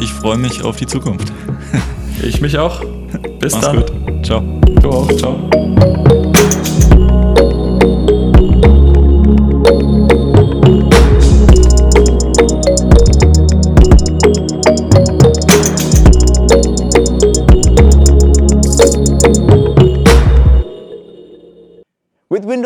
[0.00, 1.32] Ich freue mich auf die Zukunft.
[2.22, 2.82] Ich mich auch.
[3.38, 3.76] Bis Mach's dann.
[3.76, 3.92] Gut.
[4.24, 4.42] Ciao.
[4.80, 5.12] Du auch.
[5.12, 5.50] Ciao.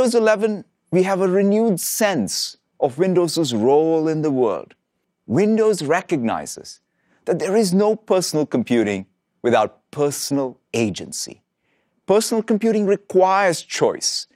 [0.08, 4.74] Windows 11, we have a renewed sense of Windows' role in the world.
[5.26, 6.80] Windows recognizes
[7.26, 9.04] that there is no personal computing
[9.42, 11.42] without personal agency.
[12.06, 14.26] Personal computing requires choice,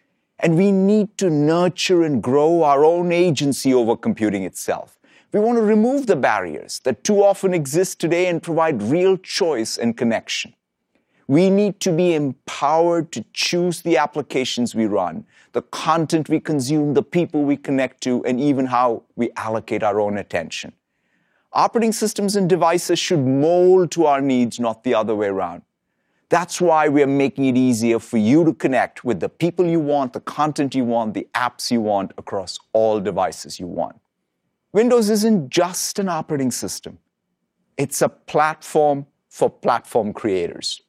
[0.40, 4.98] and we need to nurture and grow our own agency over computing itself.
[5.32, 9.78] We want to remove the barriers that too often exist today and provide real choice
[9.78, 10.52] and connection.
[11.28, 16.94] We need to be empowered to choose the applications we run, the content we consume,
[16.94, 20.72] the people we connect to, and even how we allocate our own attention.
[21.52, 25.62] Operating systems and devices should mold to our needs, not the other way around.
[26.30, 29.80] That's why we are making it easier for you to connect with the people you
[29.80, 34.00] want, the content you want, the apps you want across all devices you want.
[34.72, 36.98] Windows isn't just an operating system.
[37.76, 40.80] It's a platform for platform creators.